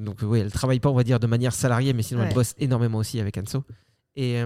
[0.00, 2.26] donc oui, elle travaille pas, on va dire, de manière salariée, mais sinon Ouais.
[2.28, 3.62] elle bosse énormément aussi avec Anso.
[4.16, 4.42] Et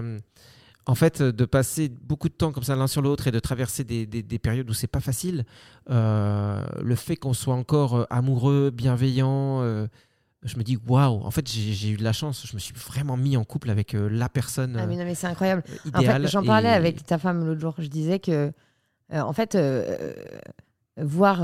[0.85, 3.83] en fait, de passer beaucoup de temps comme ça l'un sur l'autre et de traverser
[3.83, 5.45] des, des- des périodes où c'est pas facile,
[5.89, 9.87] le fait qu'on soit encore amoureux, bienveillant,
[10.43, 11.21] je me dis waouh.
[11.23, 12.45] En fait, j'ai eu de la chance.
[12.47, 15.15] Je me suis vraiment mis en couple avec euh, la personne Ah, mais non, mais
[15.15, 15.63] c'est incroyable.
[15.85, 17.75] euh, En fait, j'en parlais et- avec ta femme l'autre jour.
[17.77, 18.51] Je disais que,
[19.13, 19.55] euh, en fait,
[20.97, 21.39] voir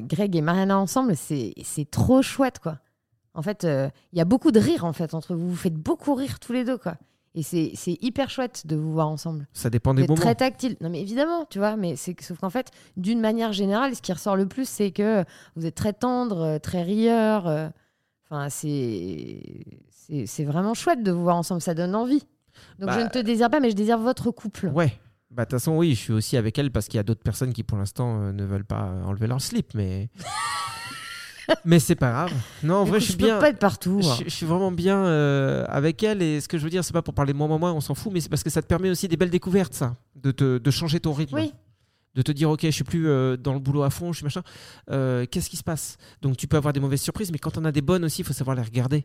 [0.00, 1.54] Greg et Mariana ensemble, c'est
[1.90, 2.78] trop chouette, quoi.
[3.34, 5.48] En fait, il y a beaucoup de rire en fait entre vous.
[5.50, 6.94] Vous faites beaucoup rire tous les deux, quoi.
[7.36, 9.48] Et c'est hyper chouette de vous voir ensemble.
[9.52, 10.14] Ça dépend des moments.
[10.14, 10.76] très tactile.
[10.80, 11.76] Non, mais évidemment, tu vois.
[11.76, 15.24] Mais c'est sauf qu'en fait, d'une manière générale, ce qui ressort le plus, c'est que
[15.56, 17.72] vous êtes très tendre, très rieur.
[18.30, 21.60] Enfin, c'est vraiment chouette de vous voir ensemble.
[21.60, 22.22] Ça donne envie.
[22.78, 24.68] Donc Bah, je ne te désire pas, mais je désire votre couple.
[24.68, 24.92] Ouais.
[25.30, 27.22] Bah, de toute façon, oui, je suis aussi avec elle parce qu'il y a d'autres
[27.22, 30.08] personnes qui, pour l'instant, euh, ne veulent pas euh, enlever leur slip, mais.
[31.64, 32.32] mais c'est pas grave.
[32.62, 33.38] Non, en vrai, je suis peux bien.
[33.40, 34.00] pas être partout.
[34.04, 34.14] hein.
[34.20, 36.92] Je, je suis vraiment bien euh, avec elle et ce que je veux dire, c'est
[36.92, 38.66] pas pour parler moi, moi, moi, on s'en fout, mais c'est parce que ça te
[38.68, 41.34] permet aussi des belles découvertes, ça, de, te, de changer ton rythme.
[41.34, 41.52] Oui.
[42.14, 44.24] De te dire, ok, je suis plus euh, dans le boulot à fond, je suis
[44.24, 44.42] machin.
[44.90, 45.96] Euh, Qu'est-ce qui se passe?
[46.22, 48.24] Donc tu peux avoir des mauvaises surprises, mais quand on a des bonnes aussi, il
[48.24, 49.04] faut savoir les regarder.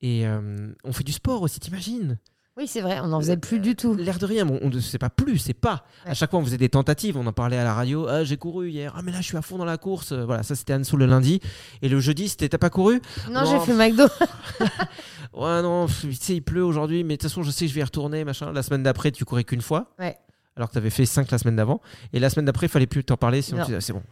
[0.00, 2.18] Et euh, on fait du sport aussi, t'imagines?
[2.56, 3.94] Oui, c'est vrai, on n'en faisait plus du tout.
[3.94, 5.84] L'air de rien, bon, on ne sait pas plus, c'est pas.
[6.04, 8.08] À chaque fois, on faisait des tentatives, on en parlait à la radio.
[8.08, 8.92] Ah, j'ai couru hier.
[8.96, 10.12] Ah, mais là, je suis à fond dans la course.
[10.12, 11.38] Voilà, ça, c'était Anso le lundi.
[11.82, 13.00] Et le jeudi, c'était t'as pas couru?
[13.30, 13.60] Non, Non.
[13.64, 14.06] j'ai fait McDo.
[15.34, 17.74] Ouais, non, tu sais, il pleut aujourd'hui, mais de toute façon, je sais que je
[17.74, 18.50] vais y retourner, machin.
[18.52, 19.92] La semaine d'après, tu courais qu'une fois.
[19.98, 20.16] Ouais.
[20.58, 21.80] Alors que tu avais fait 5 la semaine d'avant.
[22.12, 23.64] Et la semaine d'après, il fallait plus t'en parler, sinon Non.
[23.64, 24.02] tu disais, ah, c'est bon.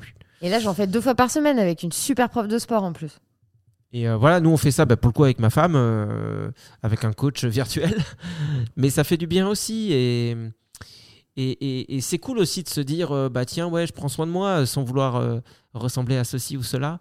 [0.41, 2.93] Et là, j'en fais deux fois par semaine avec une super prof de sport en
[2.93, 3.19] plus.
[3.93, 6.51] Et euh, voilà, nous, on fait ça bah, pour le coup avec ma femme, euh,
[6.85, 7.97] avec un coach virtuel.
[8.77, 9.89] mais ça fait du bien aussi.
[9.93, 13.93] Et, et, et- et c'est cool aussi de se dire, euh, bah tiens, ouais, je
[13.93, 15.41] prends soin de moi sans vouloir
[15.75, 17.01] ressembler à ceci ou cela.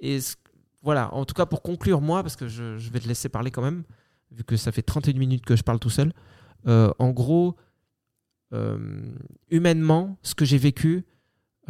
[0.00, 0.18] Et
[0.82, 3.50] voilà, en tout cas, pour conclure, moi, parce que je, je vais te laisser parler
[3.50, 3.82] quand même,
[4.30, 6.12] vu que ça fait 31 minutes que je parle tout seul.
[6.66, 7.56] En gros,
[9.50, 11.04] humainement, ce que j'ai vécu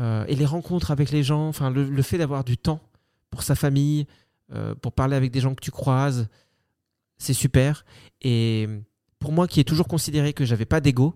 [0.01, 2.81] euh, et les rencontres avec les gens, enfin, le, fait d'avoir du temps
[3.31, 4.07] pour sa famille,
[4.53, 6.29] euh, pour parler avec des gens que tu croises,
[7.17, 7.85] c'est super.
[8.21, 8.69] Et
[9.19, 11.15] pour moi, qui ai toujours considéré que j'avais pas d'ego,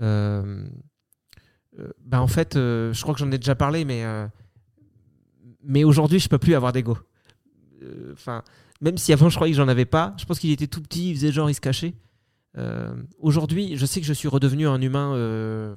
[0.00, 0.64] euh,
[1.78, 4.26] euh, bah en fait, euh, je crois que j'en ai déjà parlé, mais euh,
[5.62, 6.96] mais aujourd'hui, je peux plus avoir d'ego.
[7.82, 8.42] Euh, Enfin,
[8.80, 11.10] même si avant je croyais que j'en avais pas, je pense qu'il était tout petit,
[11.10, 11.94] il faisait genre, il se cachait.
[12.58, 15.74] Euh, aujourd'hui, je sais que je suis redevenu un humain euh,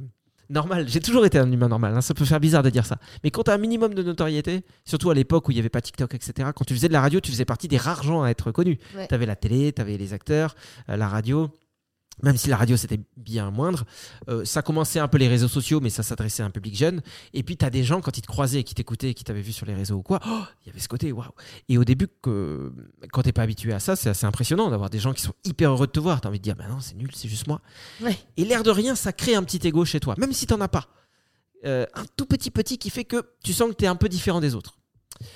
[0.50, 0.88] normal.
[0.88, 1.96] J'ai toujours été un humain normal.
[1.96, 2.98] hein, Ça peut faire bizarre de dire ça.
[3.24, 5.70] Mais quand tu as un minimum de notoriété, surtout à l'époque où il n'y avait
[5.70, 8.24] pas TikTok, etc., quand tu faisais de la radio, tu faisais partie des rares gens
[8.24, 8.80] à être connus.
[8.96, 9.08] Ouais.
[9.08, 10.56] Tu avais la télé, tu avais les acteurs,
[10.90, 11.50] euh, la radio.
[12.24, 13.86] Même si la radio c'était bien moindre,
[14.30, 17.02] euh, ça commençait un peu les réseaux sociaux, mais ça s'adressait à un public jeune.
[17.34, 19.52] Et puis tu as des gens, quand ils te croisaient, qui t'écoutaient, qui t'avaient vu
[19.52, 21.32] sur les réseaux ou quoi, oh, il y avait ce côté, waouh.
[21.70, 22.74] Et au début, que,
[23.12, 25.72] quand t'es pas habitué à ça, c'est assez impressionnant d'avoir des gens qui sont hyper
[25.72, 26.22] heureux de te voir.
[26.22, 27.62] Tu as envie de dire, bah non, c'est nul, c'est juste moi.
[28.02, 28.18] Ouais.
[28.38, 30.68] Et l'air de rien, ça crée un petit ego chez toi, même si t'en as
[30.68, 30.88] pas.
[31.66, 34.10] Euh, un tout petit petit qui fait que tu sens que tu es un peu
[34.10, 34.78] différent des autres.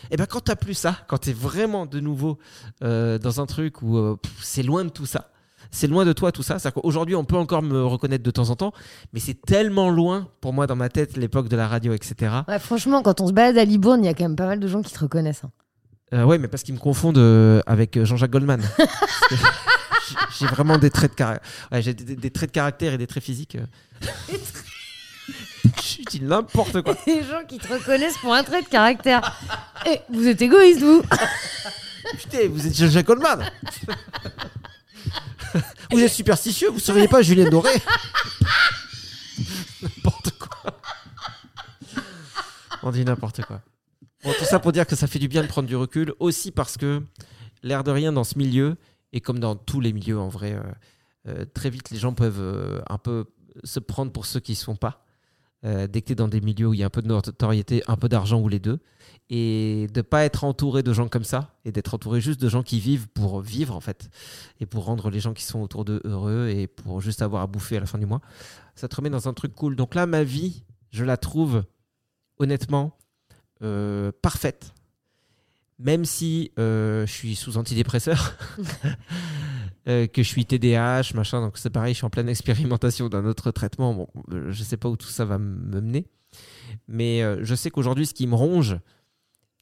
[0.10, 2.40] Et ben quand t'as plus ça, quand tu es vraiment de nouveau
[2.82, 5.30] euh, dans un truc où c'est loin de tout ça,
[5.72, 6.58] c'est loin de toi tout ça.
[6.84, 8.74] Aujourd'hui, on peut encore me reconnaître de temps en temps,
[9.14, 12.34] mais c'est tellement loin pour moi dans ma tête l'époque de la radio, etc.
[12.48, 14.60] Ouais, franchement, quand on se balade à Libourne, il y a quand même pas mal
[14.60, 15.44] de gens qui te reconnaissent.
[15.44, 15.52] hein.
[16.14, 18.62] Euh, ouais, mais parce qu'ils me confondent euh, avec Jean-Jacques Goldman.
[19.30, 21.50] J'ai- j'ai vraiment des traits de caractère.
[21.72, 23.56] Ouais, j'ai des, des traits de caractère et des traits physiques.
[23.56, 23.66] euh.
[25.82, 26.96] Je dis n'importe quoi.
[27.08, 29.40] Des gens qui te reconnaissent pour un trait de caractère.
[29.88, 31.02] Et vous êtes égoïste, vous
[32.20, 33.50] Putain, vous êtes Jean-Jacques Goldman.
[35.92, 37.72] vous êtes superstitieux, vous ne seriez pas Julien Doré?
[39.82, 40.80] n'importe quoi.
[42.84, 43.62] On dit n'importe quoi.
[44.24, 46.52] Bon, tout ça pour dire que ça fait du bien de prendre du recul, aussi
[46.52, 47.04] parce que
[47.64, 48.76] l'air de rien dans ce milieu,
[49.14, 50.64] et comme dans tous les milieux en vrai, euh,
[51.28, 53.26] euh, très vite les gens peuvent euh, un peu
[53.64, 55.05] se prendre pour ceux qui ne sont pas.
[55.66, 57.08] Euh, dès que tu es dans des milieux où il y a un peu de
[57.08, 58.80] notoriété, un peu d'argent ou les deux,
[59.32, 62.62] et de pas être entouré de gens comme ça, et d'être entouré juste de gens
[62.62, 64.10] qui vivent pour vivre en fait,
[64.60, 67.48] et pour rendre les gens qui sont autour d'eux heureux, et pour juste avoir à
[67.48, 68.22] bouffer à la fin du mois,
[68.76, 69.76] ça te remet dans un truc cool.
[69.76, 71.64] Donc là, ma vie, je la trouve
[72.38, 72.96] honnêtement
[73.64, 74.74] euh, parfaite.
[75.80, 78.38] Même si euh, je suis sous antidépresseur,
[79.88, 83.26] euh, que je suis TDAH, machin, donc c'est pareil, je suis en pleine expérimentation d'un
[83.26, 83.94] autre traitement.
[83.94, 86.08] Bon, euh, je sais pas où tout ça va me mener,
[86.88, 88.80] mais euh, je sais qu'aujourd'hui, ce qui me ronge,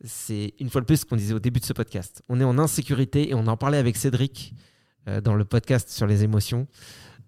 [0.05, 2.23] c'est une fois de plus ce qu'on disait au début de ce podcast.
[2.29, 4.53] On est en insécurité et on en parlait avec Cédric
[5.23, 6.67] dans le podcast sur les émotions.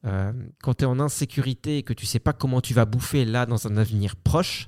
[0.03, 3.45] Quand tu es en insécurité et que tu sais pas comment tu vas bouffer là
[3.45, 4.67] dans un avenir proche,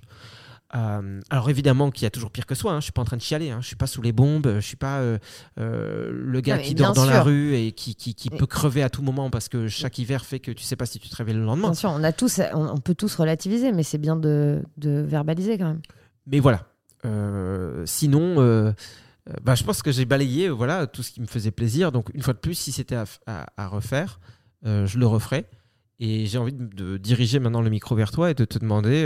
[0.75, 3.05] euh, alors évidemment qu'il y a toujours pire que soi, hein, je suis pas en
[3.05, 5.17] train de chialer, hein, je suis pas sous les bombes, je suis pas euh,
[5.59, 8.45] euh, le gars Non, qui dort dans la rue et qui, qui, qui Mais- peut
[8.47, 11.07] crever à tout moment parce que chaque hiver fait que tu sais pas si tu
[11.09, 11.69] te réveilles le lendemain.
[11.69, 14.99] Bien sûr, on, a tous, on, on peut tous relativiser, mais c'est bien de, de
[15.01, 15.81] verbaliser quand même.
[16.25, 16.65] Mais voilà.
[17.85, 18.73] Sinon,
[19.43, 21.91] bah, je pense que j'ai balayé voilà, tout ce qui me faisait plaisir.
[21.91, 24.19] Donc, une fois de plus, si c'était à, f- à- à refaire,
[24.63, 25.45] je le referais.
[25.99, 29.03] Et j'ai envie de, de diriger maintenant le micro vers toi et de te demander,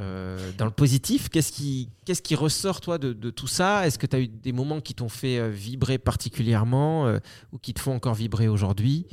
[0.00, 3.86] euh, dans le positif, qu'est-ce qui, ressort, toi, de, tout ça?
[3.86, 7.18] Est-ce que tu as eu des moments qui t'ont fait euh, vibrer particulièrement euh,
[7.52, 9.06] ou qui te font encore vibrer aujourd'hui?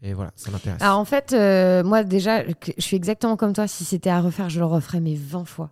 [0.00, 0.82] Et voilà, ça m'intéresse.
[0.82, 1.32] En fait,
[1.84, 3.68] moi déjà, je suis exactement comme toi.
[3.68, 5.70] Si c'était à refaire, je le referais mais 20 fois.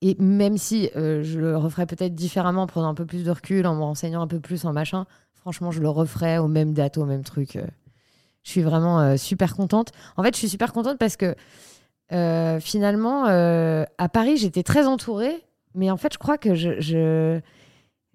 [0.00, 3.66] Et même si je le referais peut-être différemment, en prenant un peu plus de recul,
[3.66, 5.04] en me renseignant un peu plus en machin,
[5.34, 7.58] franchement, je le referais aux mêmes dates, au même truc.
[8.44, 9.90] Je suis vraiment super contente.
[10.16, 11.34] En fait, je suis super contente parce que
[12.12, 15.44] euh, finalement, euh, à Paris, j'étais très entourée,
[15.74, 17.40] mais en fait, je crois que je, je,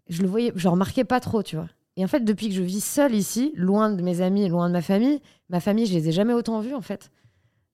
[0.07, 1.67] je le voyais, je remarquais pas trop, tu vois.
[1.97, 4.73] Et en fait, depuis que je vis seule ici, loin de mes amis, loin de
[4.73, 5.19] ma famille,
[5.49, 7.11] ma famille, je les ai jamais autant vus en fait.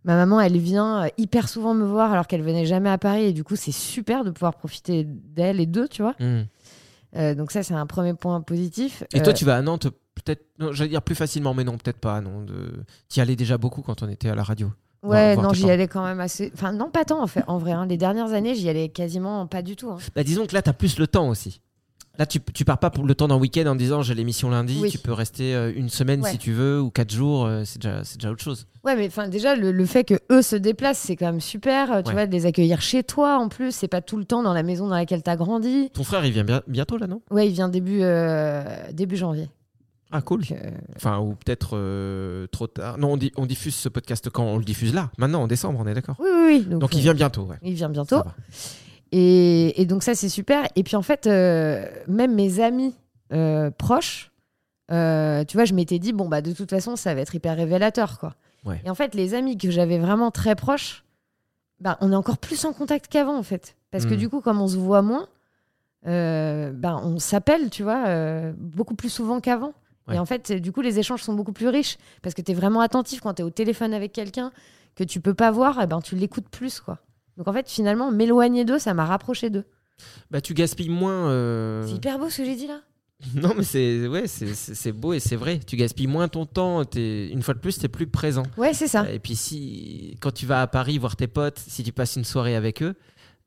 [0.04, 3.26] Ma maman, elle vient euh, hyper souvent me voir alors qu'elle venait jamais à Paris
[3.26, 6.16] et du coup, c'est super de pouvoir profiter d'elle et d'eux, tu vois.
[6.20, 6.44] Hmm.
[7.16, 9.04] Euh, donc ça, c'est un premier point positif.
[9.14, 12.22] Et toi, tu vas à Nantes peut-être, j'allais dire plus facilement, mais non, peut-être pas.
[12.22, 12.84] Non, de...
[13.10, 14.72] Tu y allais déjà beaucoup quand on était à la radio.
[15.08, 16.52] Ouais, non, j'y allais quand même assez.
[16.54, 17.44] Enfin, non, pas tant en fait.
[17.48, 17.86] En vrai, hein.
[17.88, 19.90] les dernières années, j'y allais quasiment pas du tout.
[19.90, 19.98] hein.
[20.16, 21.62] Bah, disons que là, tu as plus le temps aussi.
[22.20, 24.80] Là, tu, tu pars pas pour le temps d'un week-end en disant j'ai l'émission lundi,
[24.82, 24.90] Oui.
[24.90, 26.32] tu peux rester euh, une semaine Ouais.
[26.32, 28.66] si tu veux, ou quatre jours, euh, c'est déjà, c'est déjà autre chose.
[28.84, 31.92] Ouais, mais enfin, déjà, le, le fait que eux se déplacent, c'est quand même super.
[31.92, 32.14] euh, Tu Ouais.
[32.14, 34.64] vois, de les accueillir chez toi en plus, c'est pas tout le temps dans la
[34.64, 35.92] maison dans laquelle t'as grandi.
[35.94, 37.22] Ton frère, il vient bien- bientôt là, non?
[37.30, 38.02] Ouais, il vient début,
[38.94, 39.48] début janvier.
[40.12, 40.42] Ah, cool.
[40.52, 42.98] Euh, Enfin, ou peut-être euh, trop tard.
[42.98, 45.80] Non, on, di- on diffuse ce podcast quand On le diffuse là, maintenant, en décembre,
[45.84, 46.76] on est d'accord Oui, oui, oui.
[46.78, 47.58] Donc, il vient bientôt, ouais.
[47.62, 48.22] Il vient bientôt.
[49.12, 50.66] Et, et donc ça, c'est super.
[50.76, 52.94] Et puis en fait, euh, même mes amis
[53.78, 54.32] proches,
[54.90, 54.94] tu
[55.58, 58.36] vois, je m'étais dit, bon, bah de toute façon, ça va être hyper révélateur, quoi.
[58.66, 58.82] Ouais.
[58.86, 61.04] Et en fait, les amis que j'avais vraiment très proches,
[61.80, 63.76] bah, on est encore plus en contact qu'avant, en fait.
[63.92, 64.18] Parce que Mm.
[64.18, 65.28] du coup, comme on se voit moins,
[66.04, 69.74] bah, on s'appelle, tu vois, beaucoup plus souvent qu'avant.
[70.08, 70.16] Ouais.
[70.16, 72.56] Et en fait, du coup, les échanges sont beaucoup plus riches parce que tu es
[72.56, 74.52] vraiment attentif quand tu es au téléphone avec quelqu'un
[74.96, 77.00] que tu peux pas voir, et ben, tu l'écoutes plus, quoi.
[77.38, 79.66] Donc en fait, finalement, m'éloigner d'eux, ça m'a rapproché d'eux.
[80.32, 81.30] Bah, tu gaspilles moins.
[81.30, 82.82] euh, C'est hyper beau ce que j'ai dit là.
[83.36, 85.60] Non, mais c'est ouais, c'est- beau et c'est vrai.
[85.60, 86.86] Tu gaspilles moins ton temps.
[86.86, 88.44] t'es- une fois de plus, tu es plus présent.
[88.58, 89.12] Ouais, c'est ça.
[89.12, 92.24] Et puis, si, quand tu vas à Paris voir tes potes, si tu passes une
[92.26, 92.96] soirée avec eux,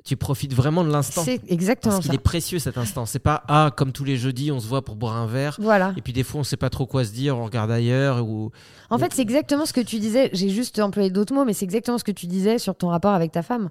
[0.05, 1.23] Tu profites vraiment de l'instant.
[1.25, 3.07] C'est exactement Parce qu'il est précieux cet instant.
[3.07, 5.57] C'est pas ah comme tous les jeudis on se voit pour boire un verre.
[5.61, 5.93] Voilà.
[5.97, 8.51] Et puis des fois on sait pas trop quoi se dire, on regarde ailleurs ou
[8.89, 10.31] En fait, c'est exactement ce que tu disais.
[10.33, 13.13] J'ai juste employé d'autres mots, mais c'est exactement ce que tu disais sur ton rapport
[13.13, 13.71] avec ta femme.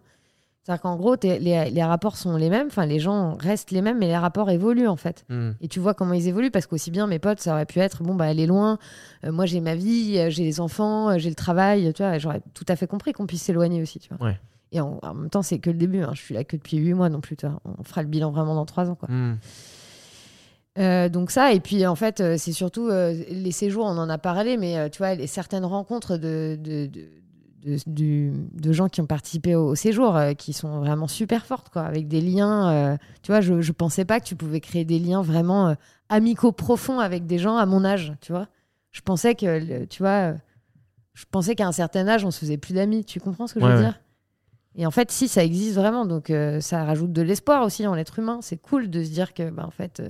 [0.70, 3.98] C'est-à-dire qu'en gros, les, les rapports sont les mêmes, enfin, les gens restent les mêmes,
[3.98, 5.26] mais les rapports évoluent en fait.
[5.30, 5.52] Hmm.
[5.62, 8.04] Et tu vois comment ils évoluent, parce qu'aussi bien, mes potes, ça aurait pu être
[8.04, 8.78] bon, bah, elle est loin,
[9.24, 12.20] euh, moi j'ai ma vie, euh, j'ai les enfants, euh, j'ai le travail, tu vois,
[12.20, 14.28] j'aurais tout à fait compris qu'on puisse s'éloigner aussi, tu vois.
[14.28, 14.40] Ouais.
[14.72, 16.12] Et en, en même temps, c'est que le début, hein.
[16.14, 17.60] je suis là que depuis 8 mois non plus, vois.
[17.80, 19.10] On fera le bilan vraiment dans 3 ans, quoi.
[19.10, 19.38] Hmm.
[20.78, 24.10] Euh, donc ça, et puis en fait, euh, c'est surtout euh, les séjours, on en
[24.10, 26.90] a parlé, mais tu vois, les, certaines rencontres de, de,
[27.66, 31.82] de, de- gens qui ont participé au, au séjour qui sont vraiment super fortes, quoi,
[31.82, 32.98] avec des liens.
[33.24, 35.76] tu vois, je, je pensais pas que tu pouvais créer des liens vraiment
[36.08, 38.48] amicaux profonds avec des gens à mon âge, tu vois.
[38.92, 40.34] Je pensais que, tu vois,
[41.14, 43.04] je pensais qu'à un certain âge, on se faisait plus d'amis.
[43.04, 43.82] Tu comprends ce que je veux ouais.
[43.82, 44.00] dire?
[44.80, 46.06] Et en fait, si, ça existe vraiment.
[46.06, 48.40] Donc, euh, ça rajoute de l'espoir aussi en l'être humain.
[48.42, 50.10] C'est cool de se dire que, bah, en fait, euh,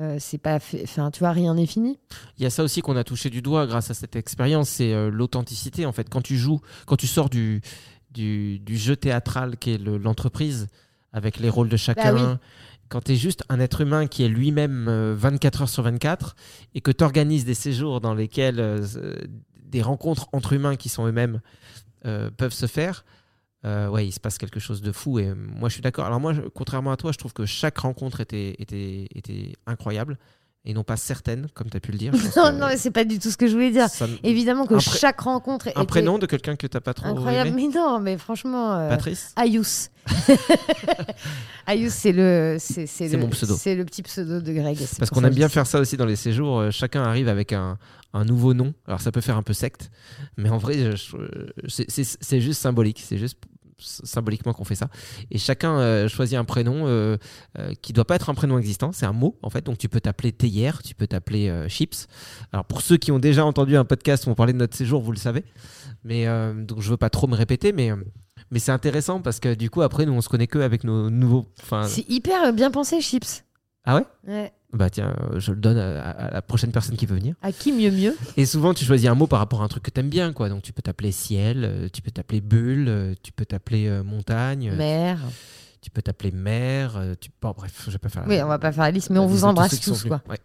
[0.00, 0.80] euh, c'est pas fait.
[0.84, 1.98] Enfin, tu vois, rien n'est fini.
[2.38, 4.94] Il y a ça aussi qu'on a touché du doigt grâce à cette expérience, c'est
[4.94, 6.08] euh, l'authenticité en fait.
[6.08, 7.60] Quand tu joues, quand tu sors du,
[8.10, 10.68] du, du jeu théâtral qui est le- l'entreprise,
[11.12, 12.36] avec les rôles de chacun, Bah oui.
[12.88, 16.36] quand tu es juste un être humain qui est lui-même euh, 24 heures sur 24
[16.74, 18.80] et que tu organises des séjours dans lesquels
[19.64, 21.40] des rencontres entre humains qui sont eux-mêmes
[22.06, 23.04] euh, peuvent se faire,
[23.64, 25.18] euh, ouais, il se passe quelque chose de fou.
[25.18, 26.06] Et moi, je suis d'accord.
[26.06, 30.18] Alors moi, contrairement à toi, je trouve que chaque rencontre était, était, était incroyable
[30.64, 32.12] et non pas certaine, comme tu as pu le dire.
[32.36, 33.88] Non, non, mais c'est pas du tout ce que je voulais dire.
[33.88, 37.06] ça Évidemment que Un chaque rencontre un était prénom de quelqu'un que t'as pas trop
[37.08, 37.48] incroyable.
[37.50, 38.74] aimé Mais non, mais franchement.
[38.74, 39.88] euh, Patrice Ayous.
[41.66, 43.56] Ayous, c'est le, c'est, le, mon pseudo.
[43.56, 44.78] C'est le petit pseudo de Greg.
[44.98, 46.58] Parce qu'on aime bien faire ça aussi dans les séjours.
[46.58, 47.78] euh, chacun arrive avec un,
[48.12, 48.74] un nouveau nom.
[48.86, 49.90] Alors ça peut faire un peu secte,
[50.36, 50.92] mais en vrai,
[51.68, 53.02] c'est juste symbolique.
[53.06, 53.38] C'est juste
[53.80, 54.88] symboliquement qu'on fait ça.
[55.30, 57.16] Et chacun euh, choisit un prénom euh,
[57.58, 58.92] euh, qui doit pas être un prénom existant.
[58.92, 59.64] C'est un mot en fait.
[59.64, 62.06] Donc tu peux t'appeler théière, tu peux t'appeler Chips.
[62.52, 65.02] Alors pour ceux qui ont déjà entendu un podcast où on parlait de notre séjour,
[65.02, 65.44] vous le savez.
[66.04, 67.90] Mais donc je veux pas trop me répéter, mais
[68.50, 71.10] mais c'est intéressant parce que du coup après nous on se connaît que avec nos
[71.10, 71.46] nouveaux.
[71.86, 73.44] C'est hyper bien pensé, Chips.
[73.84, 74.04] Ah ouais.
[74.26, 74.52] Ouais.
[74.72, 77.34] Bah tiens, euh, je le donne à, la prochaine personne qui veut venir.
[77.42, 79.82] À qui mieux mieux Et souvent, tu choisis un mot par rapport à un truc
[79.82, 80.48] que t'aimes bien, quoi.
[80.48, 84.04] Donc, tu peux t'appeler ciel, euh, tu peux t'appeler bulle, euh, tu peux t'appeler euh,
[84.04, 85.18] montagne, Mère.
[85.80, 87.00] tu peux t'appeler mer.
[87.20, 87.30] tu...
[87.42, 88.22] Bon, bref, je vais pas faire.
[88.22, 90.04] la- Oui, on va pas faire la liste, mais on liste vous tous embrasse tous,
[90.04, 90.22] quoi.
[90.28, 90.38] Ouais.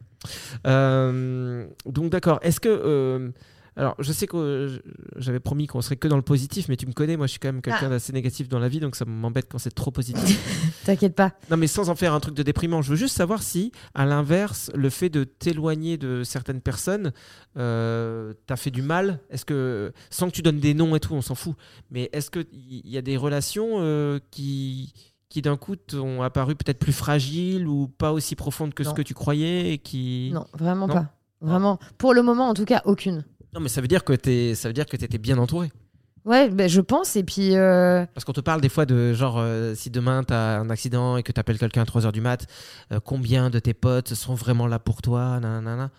[0.66, 2.40] Euh, donc, d'accord.
[2.42, 3.32] Est-ce que.
[3.78, 4.78] Alors, je sais que euh,
[5.18, 7.40] j'avais promis qu'on serait que dans le positif, mais tu me connais, moi je suis
[7.40, 7.90] quand même quelqu'un Ah.
[7.90, 10.40] d'assez négatif dans la vie, donc ça m'embête quand c'est trop positif.
[10.86, 11.34] T'inquiète pas.
[11.52, 12.82] Non, mais sans en faire un truc de déprimant.
[12.82, 17.12] Je veux juste savoir si, à l'inverse, le fait de t'éloigner de certaines personnes
[17.58, 19.20] euh, t'a fait du mal?
[19.30, 21.56] Est-ce que, sans que tu donnes des noms et tout, on s'en fout,
[21.92, 24.94] mais est-ce qu'il y a des relations euh, qui,
[25.30, 28.90] qui d'un coup t'ont apparu peut-être plus fragiles ou pas aussi profondes que Non.
[28.92, 30.32] ce que tu croyais et qui...
[30.34, 31.12] Non, vraiment Non pas.
[31.42, 31.80] Vraiment.
[31.98, 33.24] Pour le moment, en tout cas, aucune.
[33.56, 35.72] Non, mais ça veut dire que t'es, ça veut dire que t'étais bien entouré.
[36.26, 37.16] Ouais, ben, je pense.
[37.16, 40.60] Et puis, euh, Parce qu'on te parle des fois de genre, euh, si demain t'as
[40.60, 42.46] un accident et que t'appelles quelqu'un à 3h du mat,
[42.92, 45.92] euh, combien de tes potes sont vraiment là pour toi nanana.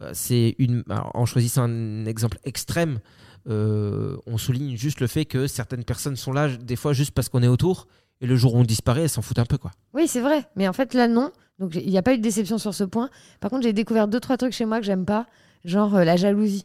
[0.00, 0.84] Euh, C'est une.
[0.88, 3.00] alors, en choisissant un exemple extrême,
[3.48, 7.28] euh, on souligne juste le fait que certaines personnes sont là des fois juste parce
[7.28, 7.88] qu'on est autour
[8.20, 9.72] et le jour où on disparaît, elles s'en foutent un peu quoi.
[9.94, 10.44] oui, c'est vrai.
[10.54, 11.32] Mais en fait, là, non.
[11.58, 13.10] Donc, il n'y a pas eu de déception sur ce point.
[13.40, 15.26] Par contre, j'ai découvert deux, trois trucs chez moi que j'aime pas.
[15.64, 16.64] Genre euh, la jalousie.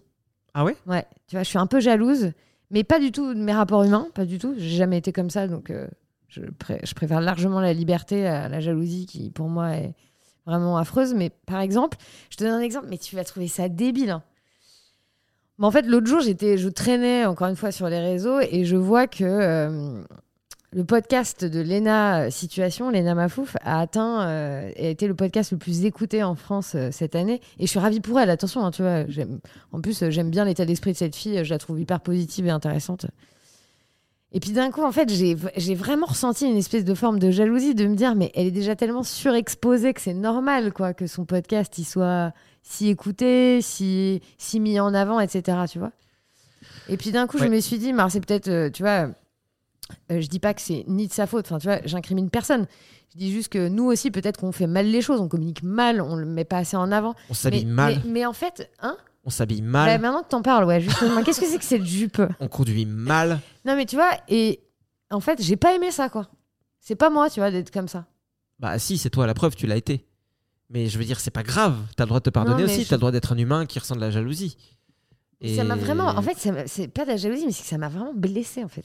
[0.60, 0.76] Ah ouais?
[0.88, 2.32] Ouais, tu vois, je suis un peu jalouse,
[2.72, 4.56] mais pas du tout de mes rapports humains, pas du tout.
[4.58, 5.88] J'ai jamais été comme ça, donc euh,
[6.30, 9.94] je, pré- je préfère largement la liberté à la jalousie qui, pour moi, est
[10.48, 11.14] vraiment affreuse.
[11.14, 12.00] Mais par exemple,
[12.32, 14.10] je te donne un exemple, mais tu vas trouver ça débile.
[14.10, 14.24] hein.
[15.60, 18.66] Mais en fait, l'autre jour, j'étais, je traînais encore une fois sur les réseaux et
[18.66, 20.04] je vois que euh,
[20.74, 25.58] le podcast de Lena Situation, Lena Mafouf, a atteint, euh, a été le podcast le
[25.58, 27.42] plus écouté en France euh, cette année.
[27.58, 28.30] Et je suis ravie pour elle.
[28.30, 29.06] Attention, hein, tu vois,
[29.72, 31.44] en plus, euh, j'aime bien l'état d'esprit de cette fille.
[31.46, 33.06] Je la trouve hyper positive et intéressante.
[34.34, 37.74] Et puis d'un coup, en fait, j'ai vraiment ressenti une espèce de forme de jalousie
[37.74, 41.24] de me dire, mais elle est déjà tellement surexposée que c'est normal, quoi, que son
[41.24, 45.60] podcast il soit si écouté, si, si mis en avant, etc.
[45.72, 45.94] Tu vois
[46.90, 49.08] Et puis d'un coup, je me suis dit, mais c'est peut-être, tu vois,
[50.12, 51.46] euh, je dis pas que c'est ni de sa faute.
[51.46, 52.68] Enfin, tu vois, j'incrimine personne.
[53.14, 56.02] Je dis juste que nous aussi, peut-être qu'on fait mal les choses, on communique mal,
[56.02, 57.16] on le met pas assez en avant.
[57.30, 60.42] On s'habille mal, Mais, mais en fait, hein on s'habille Bah, mal, Maintenant que t'en
[60.42, 62.22] parles, ouais, justement, qu'est-ce que c'est que cette jupe?
[62.40, 63.40] On conduit mal.
[63.66, 64.62] Non, mais tu vois, et
[65.12, 66.28] en fait, j'ai pas aimé ça, quoi.
[66.80, 68.06] C'est pas moi, tu vois, d'être comme ça.
[68.60, 70.06] Bah si, c'est toi la preuve, tu l'as été.
[70.70, 71.78] Mais je veux dire, c'est pas grave.
[71.96, 72.84] T'as le droit de te pardonner Non, aussi.
[72.84, 74.58] je- T'as le droit d'être un humain qui ressent de la jalousie.
[75.42, 76.08] Et Ça m'a vraiment.
[76.08, 76.36] En fait,
[76.68, 78.84] c'est pas de la jalousie, mais c'est que ça m'a vraiment blessée, en fait.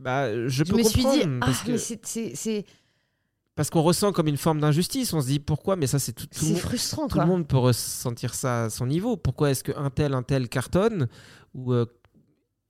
[0.00, 2.64] bah, je, Je peux me suis dit, comprendre, ah, parce que- mais c'est-
[3.54, 5.12] parce qu'on ressent comme une forme d'injustice.
[5.12, 8.34] On se dit pourquoi, mais ça c'est tout, tout frustrant, Tout le monde peut ressentir
[8.34, 9.16] ça à son niveau.
[9.16, 11.06] Pourquoi est-ce qu'un tel, un tel cartonne?
[11.54, 11.86] Ou, euh,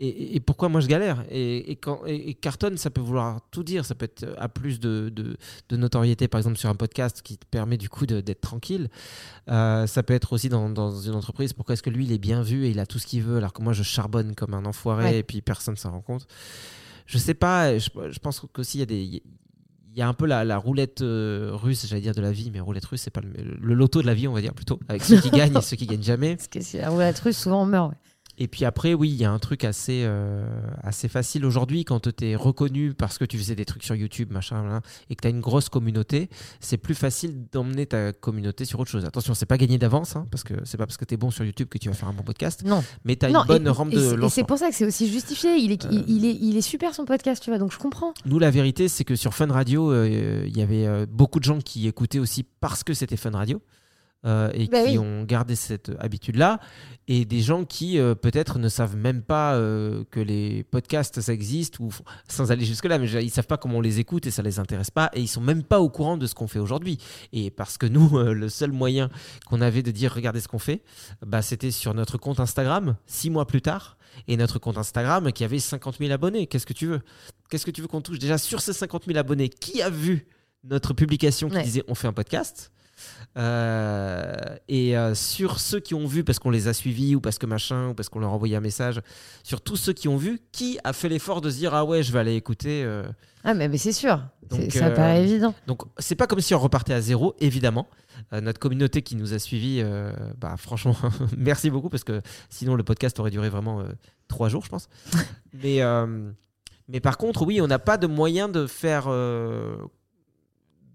[0.00, 3.84] et, pourquoi moi je galère et, et quand, et, cartonne, ça peut vouloir tout dire.
[3.84, 5.36] Ça peut être à plus de, de-
[5.68, 8.88] de notoriété, par exemple, sur un podcast qui te permet du coup d'être tranquille.
[9.48, 11.52] Euh, ça peut être aussi dans, dans une entreprise.
[11.52, 13.36] Pourquoi est-ce que lui, il est bien vu et il a tout ce qu'il veut
[13.36, 15.18] alors que moi, je charbonne comme un enfoiré Ouais.
[15.18, 16.26] et puis personne s'en rend compte?
[17.06, 17.78] Je sais pas.
[17.78, 19.22] Je, je pense qu'aussi, il y a des.
[19.96, 22.50] Il y a un peu la, la roulette euh, russe, j'allais dire de la vie,
[22.50, 23.30] mais roulette russe, c'est pas le,
[23.60, 25.76] le loto de la vie, on va dire plutôt, avec ceux qui gagnent et ceux
[25.76, 26.34] qui gagnent jamais.
[26.34, 27.90] Parce que si la roulette russe, souvent on meurt.
[27.92, 27.96] ouais.
[28.38, 30.44] Et puis après, oui, il y a un truc assez, euh,
[30.82, 34.32] assez facile aujourd'hui quand tu es reconnu parce que tu faisais des trucs sur YouTube,
[34.32, 36.28] machin, là, et que tu as une grosse communauté,
[36.60, 39.04] c'est plus facile d'emmener ta communauté sur autre chose.
[39.04, 41.30] Attention, c'est pas gagné d'avance, hein, parce que c'est pas parce que tu es bon
[41.30, 42.82] sur YouTube que tu vas faire un bon podcast, Non.
[43.04, 44.44] mais tu as Non, une bonne et- rampe et de c'est- Et c'est lancement.
[44.44, 45.56] pour ça que c'est aussi justifié.
[45.56, 48.14] Il est, il, il est, il est super son podcast, tu vois, donc je comprends.
[48.26, 51.44] Nous, la vérité, c'est que sur Fun Radio, euh, il y avait euh, beaucoup de
[51.44, 53.62] gens qui écoutaient aussi parce que c'était Fun Radio.
[54.24, 54.98] Euh, et Bah qui oui.
[54.98, 56.60] ont gardé cette habitude-là,
[57.08, 61.32] et des gens qui euh, peut-être ne savent même pas euh, que les podcasts ça
[61.32, 61.90] existe, ou
[62.28, 64.90] sans aller jusque-là, mais ils savent pas comment on les écoute et ça les intéresse
[64.90, 66.98] pas, et ils sont même pas au courant de ce qu'on fait aujourd'hui.
[67.32, 69.10] Et parce que nous, le seul moyen
[69.46, 70.82] qu'on avait de dire regardez ce qu'on fait,
[71.24, 73.96] bah, c'était sur notre compte Instagram, six mois plus tard,
[74.28, 76.46] et notre compte Instagram qui avait 50 000 abonnés.
[76.46, 77.00] Qu'est-ce que tu veux?
[77.50, 78.18] Qu'est-ce que tu veux qu'on touche?
[78.20, 80.26] Déjà, sur ces 50 000 abonnés, qui a vu
[80.62, 81.62] notre publication qui Ouais.
[81.64, 82.70] disait on fait un podcast?
[83.36, 84.34] Euh,
[84.68, 87.46] et euh, sur ceux qui ont vu parce qu'on les a suivis ou parce que
[87.46, 89.00] machin ou parce qu'on leur a envoyé un message,
[89.42, 92.02] sur tous ceux qui ont vu, qui a fait l'effort de se dire ah ouais
[92.02, 93.04] je vais aller écouter euh.
[93.42, 94.22] Ah, mais, mais c'est sûr.
[94.48, 95.54] Donc, ça paraît évident.
[95.66, 97.88] Donc c'est pas comme si on repartait à zéro évidemment.
[98.32, 99.84] Notre communauté qui nous a suivis,
[100.38, 100.96] bah franchement
[101.36, 103.82] merci beaucoup parce que sinon le podcast aurait duré vraiment
[104.28, 104.88] trois jours je pense.
[105.52, 105.80] mais
[106.88, 109.08] mais par contre oui on n'a pas de moyen de faire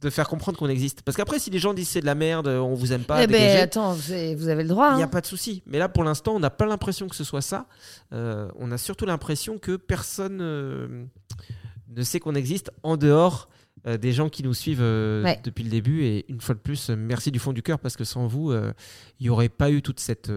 [0.01, 1.01] de faire comprendre qu'on existe.
[1.01, 3.27] Parce qu'après, si les gens disent c'est de la merde, on vous aime pas, eh
[3.27, 4.91] ben, attends, vous avez, le droit.
[4.91, 5.09] il n'y a hein.
[5.09, 5.61] pas de souci.
[5.65, 7.67] Mais là, pour l'instant, on n'a pas l'impression que ce soit ça.
[8.13, 11.05] Euh, on a surtout l'impression que personne euh,
[11.89, 13.49] ne sait qu'on existe en dehors
[13.87, 15.39] euh, des gens qui nous suivent Ouais.
[15.43, 16.03] depuis le début.
[16.03, 18.73] Et une fois de plus, merci du fond du cœur parce que sans vous, il
[19.23, 20.31] n'y aurait pas eu toute cette,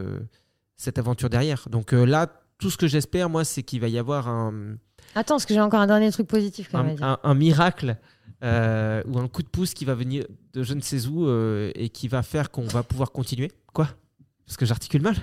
[0.77, 1.69] cette aventure derrière.
[1.71, 2.27] Donc là,
[2.59, 4.77] tout ce que j'espère, moi, c'est qu'il va y avoir un,
[5.15, 7.97] Attends, parce que j'ai encore un dernier truc positif quand même un miracle
[8.43, 11.70] euh, ou un coup de pouce qui va venir de je ne sais où euh,
[11.74, 13.51] et qui va faire qu'on va pouvoir continuer.
[13.72, 13.88] Quoi?
[14.47, 15.16] Parce que j'articule mal?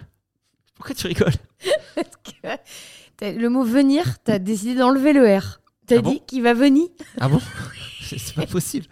[0.76, 1.34] Pourquoi tu rigoles?
[3.22, 5.60] Le mot venir, t'as décidé d'enlever le R.
[5.88, 6.12] T'as Ah bon?
[6.12, 6.88] dit qu'il va venir.
[7.20, 7.42] Ah bon?
[8.02, 8.86] C'est pas possible.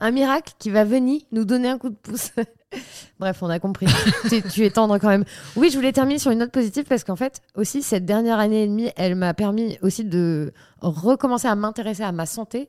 [0.00, 2.32] Un miracle qui va venir nous donner un coup de pouce.
[3.18, 3.86] Bref, on a compris.
[4.28, 5.24] tu, tu es tendre quand même.
[5.56, 8.64] Oui, je voulais terminer sur une note positive parce qu'en fait, aussi, cette dernière année
[8.64, 12.68] et demie, elle m'a permis aussi de recommencer à m'intéresser à ma santé.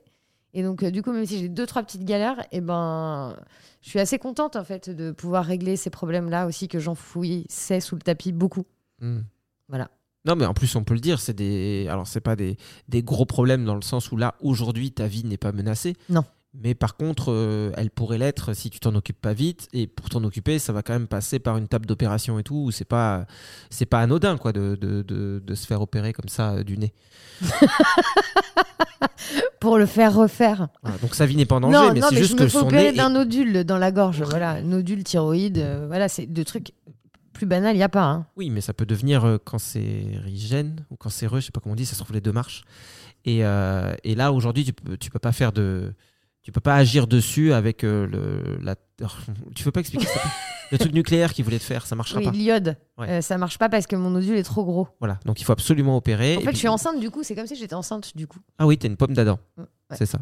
[0.54, 3.36] Et donc, euh, du coup, même si j'ai deux, trois petites galères, et ben,
[3.82, 7.96] je suis assez contente, en fait, de pouvoir régler ces problèmes-là aussi que j'enfouissais sous
[7.96, 8.64] le tapis beaucoup.
[9.00, 9.20] Hmm.
[9.68, 9.90] Voilà.
[10.24, 11.86] Non, mais en plus, on peut le dire, c'est des.
[11.88, 12.56] Alors, c'est pas des,
[12.88, 15.94] des gros problèmes dans le sens où là, aujourd'hui, ta vie n'est pas menacée.
[16.08, 16.24] Non.
[16.54, 19.68] Mais par contre, euh, elle pourrait l'être si tu t'en occupes pas vite.
[19.72, 22.70] Et pour t'en occuper, ça va quand même passer par une table d'opération et tout.
[22.70, 23.26] C'est pas,
[23.70, 26.78] c'est pas anodin, quoi, de, de, de, de se faire opérer comme ça euh, du
[26.78, 26.92] nez.
[29.60, 30.68] Pour le faire refaire.
[31.02, 32.58] Donc sa vie n'est pas en danger, non, mais c'est juste je que me fais
[32.58, 32.88] son opérer nez.
[32.90, 34.22] est- d'un nodule dans la gorge.
[34.22, 35.58] Voilà, nodule, thyroïde.
[35.58, 36.72] euh, voilà, c'est deux trucs
[37.32, 38.04] plus banals, il n'y a pas.
[38.04, 38.26] hein.
[38.36, 41.86] Oui, mais ça peut devenir euh, cancérigène ou cancéreux, je sais pas comment on dit,
[41.86, 42.62] ça se trouve les deux marches.
[43.24, 45.92] Et, euh, et là, aujourd'hui, tu peux, tu peux pas faire de.
[46.48, 48.58] Tu peux pas agir dessus avec euh, le.
[48.64, 48.74] La...
[49.54, 50.20] Tu peux pas expliquer ça
[50.72, 52.30] Le truc nucléaire qu'ils voulaient te faire, ça marchera Oui, pas.
[52.30, 52.76] l'iode.
[52.96, 53.06] Ouais.
[53.10, 54.88] Euh, ça marche pas parce que mon nodule est trop gros.
[54.98, 56.36] Voilà, donc il faut absolument opérer.
[56.36, 57.22] En fait, puis- je suis enceinte du coup.
[57.22, 58.38] C'est comme si j'étais enceinte du coup.
[58.56, 59.38] Ah oui, t'as une pomme d'Adam.
[59.58, 59.66] Mm, ouais.
[59.98, 60.20] C'est ça.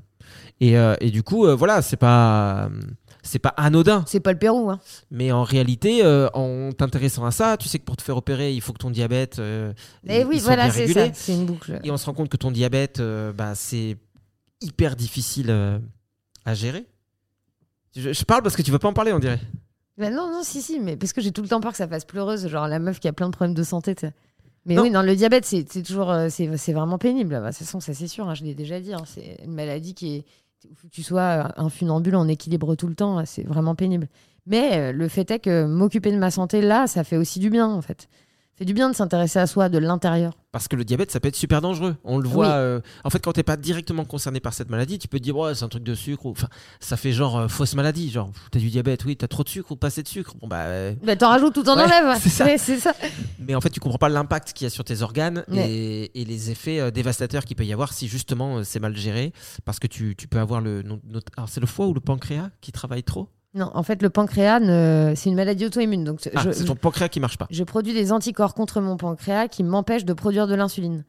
[0.60, 2.70] Et, euh, et du coup, euh, voilà, c'est pas.
[3.22, 4.02] C'est pas anodin.
[4.08, 4.68] C'est pas le Pérou.
[4.68, 4.80] Hein.
[5.12, 8.52] Mais en réalité, euh, en t'intéressant à ça, tu sais que pour te faire opérer,
[8.52, 9.38] il faut que ton diabète.
[9.38, 9.72] euh,
[10.08, 11.06] Et il- oui, voilà, c'est ça.
[11.12, 11.78] C'est une boucle.
[11.84, 13.96] Et on se rend compte que ton diabète, euh, bah, c'est
[14.60, 15.50] hyper difficile
[16.46, 16.86] à gérer.
[17.94, 19.40] Je, je parle parce que tu veux pas en parler, on dirait.
[19.98, 21.88] Bah non, non, si, si, mais parce que j'ai tout le temps peur que ça
[21.88, 23.94] fasse pleureuse, genre la meuf qui a plein de problèmes de santé.
[24.66, 24.82] Mais Non.
[24.82, 27.34] oui, non, le diabète, c'est toujours, euh, c'est c'est vraiment pénible.
[27.40, 28.28] De toute façon, ça c'est sûr.
[28.28, 28.92] hein, je l'ai déjà dit.
[28.92, 30.24] hein, c'est une maladie qui est,
[30.74, 33.18] faut que tu sois un funambule en équilibre tout le temps.
[33.18, 34.08] hein, C'est vraiment pénible.
[34.44, 37.48] Mais euh, le fait est que m'occuper de ma santé là, ça fait aussi du
[37.50, 38.08] bien en fait.
[38.58, 40.32] C'est du bien de s'intéresser à soi de l'intérieur.
[40.50, 41.96] Parce que le diabète, ça peut être super dangereux.
[42.04, 42.46] On le voit.
[42.46, 42.52] Oui.
[42.54, 45.36] euh, en fait, quand t'es pas directement concerné par cette maladie, tu peux te dire,
[45.36, 46.24] ouais, c'est un truc de sucre.
[46.24, 46.48] Enfin,
[46.80, 48.10] ça fait genre euh, fausse maladie.
[48.10, 50.34] Genre, pff, t'as du diabète, oui, t'as trop de sucre ou pas assez de sucre.
[50.40, 50.60] Bon, bah.
[50.62, 52.18] euh, Bah, t'en rajoutes tout en Ouais, enlèves.
[52.58, 52.94] c'est ça.
[53.38, 55.70] Mais en fait, tu comprends pas l'impact qu'il y a sur tes organes Ouais.
[55.70, 59.34] et, et les effets euh, dévastateurs qu'il peut y avoir si justement c'est mal géré.
[59.66, 60.82] Parce que tu, tu peux avoir le.
[61.36, 63.28] Alors, c'est le foie ou le pancréas qui travaille trop?
[63.56, 66.04] Non, en fait, le pancréas, ne- c'est une maladie auto-immune.
[66.04, 67.46] Donc, Ah, je, c'est ton pancréas qui marche pas.
[67.50, 71.04] je produis des anticorps contre mon pancréas qui m'empêchent de produire de l'insuline.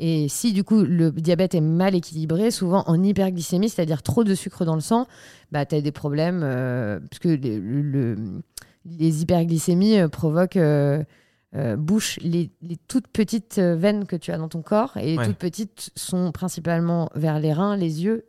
[0.00, 4.34] Et si du coup le diabète est mal équilibré, souvent en hyperglycémie, c'est-à-dire trop de
[4.34, 5.06] sucre dans le sang,
[5.52, 7.82] bah, tu as des problèmes, euh, parce que le- le-
[8.14, 8.42] le-
[8.86, 11.04] les hyperglycémies euh, provoquent, euh,
[11.54, 14.96] euh, bouchent les, les toutes petites veines que tu as dans ton corps.
[14.96, 15.26] Et les Ouais.
[15.26, 18.24] toutes petites sont principalement vers les reins, les yeux.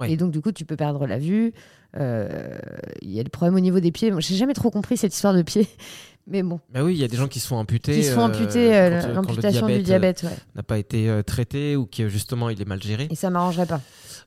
[0.00, 0.12] Ouais.
[0.12, 1.52] Et donc du coup, tu peux perdre la vue.
[1.96, 2.58] Euh,
[3.02, 4.10] Il y a des problèmes au niveau des pieds.
[4.10, 5.66] Moi, j'ai jamais trop compris cette histoire de pieds.
[6.30, 7.94] Mais bon, Bah oui, il y a des gens qui se font amputer.
[7.94, 10.24] qui se font euh, euh, quand, euh, quand le l'amputation du diabète.
[10.24, 10.36] ouais.
[10.54, 13.08] n'a pas été traité ou que justement il est mal géré.
[13.10, 13.80] Et ça m'arrangerait pas.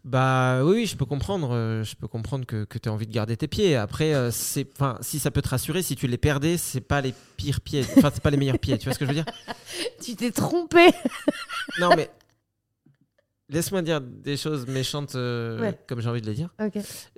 [0.04, 1.84] Bah oui, je peux comprendre.
[1.84, 3.76] je peux comprendre que, que tu as envie de garder tes pieds.
[3.76, 7.14] Après, c'est, enfin, si ça peut te rassurer, si tu les perdais, c'est pas les
[7.38, 7.86] pires pieds.
[7.98, 8.80] Enfin, c'est pas les meilleurs pieds.
[8.80, 9.26] Tu vois ce que je veux dire?
[10.04, 10.88] Tu t'es trompé.
[11.80, 12.10] Non, mais
[13.52, 15.80] laisse-moi dire des choses méchantes euh, Ouais.
[15.88, 16.50] comme j'ai envie de les dire.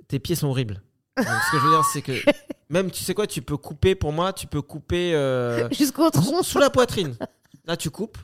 [0.08, 0.82] Tes pieds sont horribles.
[1.16, 2.12] Donc, ce que je veux dire, c'est que
[2.68, 3.94] même, tu sais quoi, tu peux couper.
[3.94, 6.42] Pour moi, tu peux couper euh, Jusqu'au tronc.
[6.42, 7.16] sous la poitrine.
[7.66, 8.18] Là, tu coupes.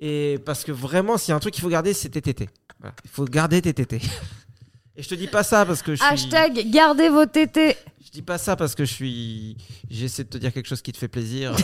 [0.00, 2.48] Et parce que vraiment, s'il y a un truc qu'il faut garder, c'est tes tétés.
[2.80, 2.94] Voilà.
[3.04, 4.00] Il faut garder tes tétés.
[4.96, 6.12] Et je te dis pas ça parce que je suis.
[6.12, 7.76] Hashtag gardez vos tétés.
[8.04, 9.56] Je dis pas ça parce que je suis.
[9.90, 11.56] J'essaie de te dire quelque chose qui te fait plaisir, euh,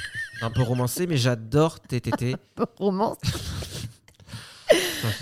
[0.42, 2.36] un peu romancé, mais j'adore tes tétés.
[2.78, 3.18] Romance.
[3.24, 3.78] Non, je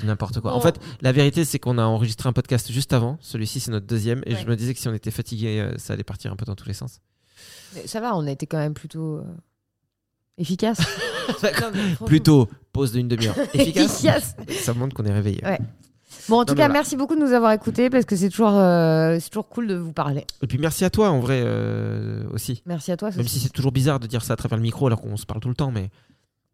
[0.01, 0.53] dis n'importe quoi.
[0.55, 3.19] En fait, la vérité, c'est qu'on a enregistré un podcast juste avant.
[3.21, 4.23] Celui-ci, c'est notre deuxième.
[4.27, 4.41] Et Ouais.
[4.43, 6.55] je me disais que si on était fatigué, euh, ça allait partir un peu dans
[6.55, 7.01] tous les sens.
[7.75, 9.25] Mais ça va, on a été quand même plutôt euh,
[10.39, 10.79] efficace.
[12.07, 13.37] Plutôt pause d'une demi-heure.
[13.55, 14.05] Efficace.
[14.05, 14.37] Efficace.
[14.61, 15.45] Ça montre qu'on est réveillé.
[15.45, 15.59] Ouais.
[16.29, 16.73] Bon, en tout cas, voilà.
[16.75, 19.75] merci beaucoup de nous avoir écoutés parce que c'est toujours, euh, c'est toujours cool de
[19.75, 20.27] vous parler.
[20.43, 22.63] Et puis merci à toi, en vrai, euh, aussi.
[22.67, 23.11] Merci à toi.
[23.11, 25.27] Même si c'est toujours bizarre de dire ça à travers le micro alors qu'on se
[25.27, 25.91] parle tout le temps, mais,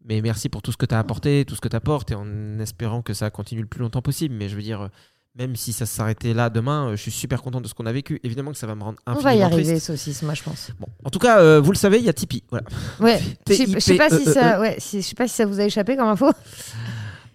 [0.05, 2.15] mais merci pour tout ce que tu as apporté, tout ce que tu apportes, et
[2.15, 4.35] en espérant que ça continue le plus longtemps possible.
[4.35, 4.89] Mais je veux dire, euh,
[5.37, 7.93] même si ça s'arrêtait là demain, euh, je suis super content de ce qu'on a
[7.93, 8.21] vécu.
[8.23, 9.87] Évidemment que ça va me rendre On infiniment va y arriver, triste.
[9.87, 10.71] saucisse, moi, je pense.
[10.79, 12.45] Bon, en tout cas, euh, vous le savez, il y a Tipeee.
[12.51, 12.67] Voilà.
[13.01, 13.19] Ouais.
[13.49, 14.33] Je sais- je sais pas si T-I-P-E-E-E.
[14.33, 16.31] ça, ouais, si- je sais pas si ça vous a échappé comme info.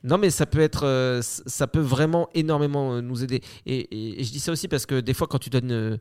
[0.04, 3.42] Non, mais ça peut être, euh, ça peut vraiment énormément nous aider.
[3.66, 5.98] Et, et- et je dis ça aussi parce que des fois, quand tu donnes euh,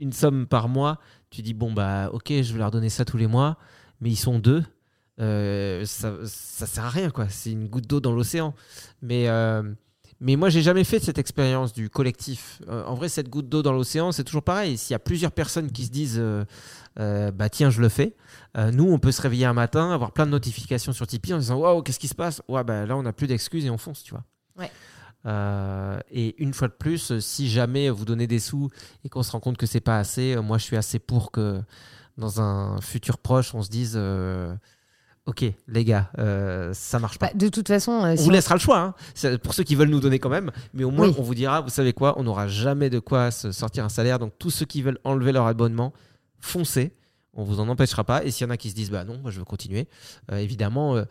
[0.00, 0.98] une somme par mois,
[1.28, 3.58] tu dis bon bah ok, je vais leur donner ça tous les mois,
[4.00, 4.64] mais ils sont deux,
[5.20, 7.28] euh, ça, ça sert à rien quoi.
[7.28, 8.54] C'est une goutte d'eau dans l'océan.
[9.02, 9.62] Mais euh,
[10.20, 12.62] mais moi, j'ai jamais fait cette expérience du collectif.
[12.68, 14.78] Euh, en vrai, cette goutte d'eau dans l'océan, c'est toujours pareil.
[14.78, 18.14] S'il y a plusieurs personnes qui se disent euh, bah tiens, je le fais.
[18.56, 21.58] Nous, on peut se réveiller un matin, avoir plein de notifications sur Tipeee en disant
[21.58, 22.42] Waouh, qu'est-ce qui se passe?
[22.48, 24.24] Ouais, bah là, on n'a plus d'excuses et on fonce, tu vois.
[24.56, 24.70] Ouais.
[25.26, 28.68] Euh, et une fois de plus, si jamais vous donnez des sous
[29.04, 31.60] et qu'on se rend compte que c'est pas assez, moi, je suis assez pour que
[32.18, 34.54] dans un futur proche, on se dise euh,
[35.26, 37.28] Ok, les gars, euh, ça marche pas.
[37.28, 38.78] Bah, de toute façon, euh, On vous on- laissera le choix,
[39.22, 39.38] hein.
[39.38, 41.14] Pour ceux qui veulent nous donner quand même, mais au moins Oui.
[41.18, 44.18] on vous dira, vous savez quoi, on n'aura jamais de quoi se sortir un salaire,
[44.18, 45.94] donc tous ceux qui veulent enlever leur abonnement,
[46.40, 46.92] foncez,
[47.32, 49.18] on vous en empêchera pas, et s'il y en a qui se disent, bah non,
[49.18, 49.88] moi je veux continuer,
[50.30, 51.02] euh, évidemment,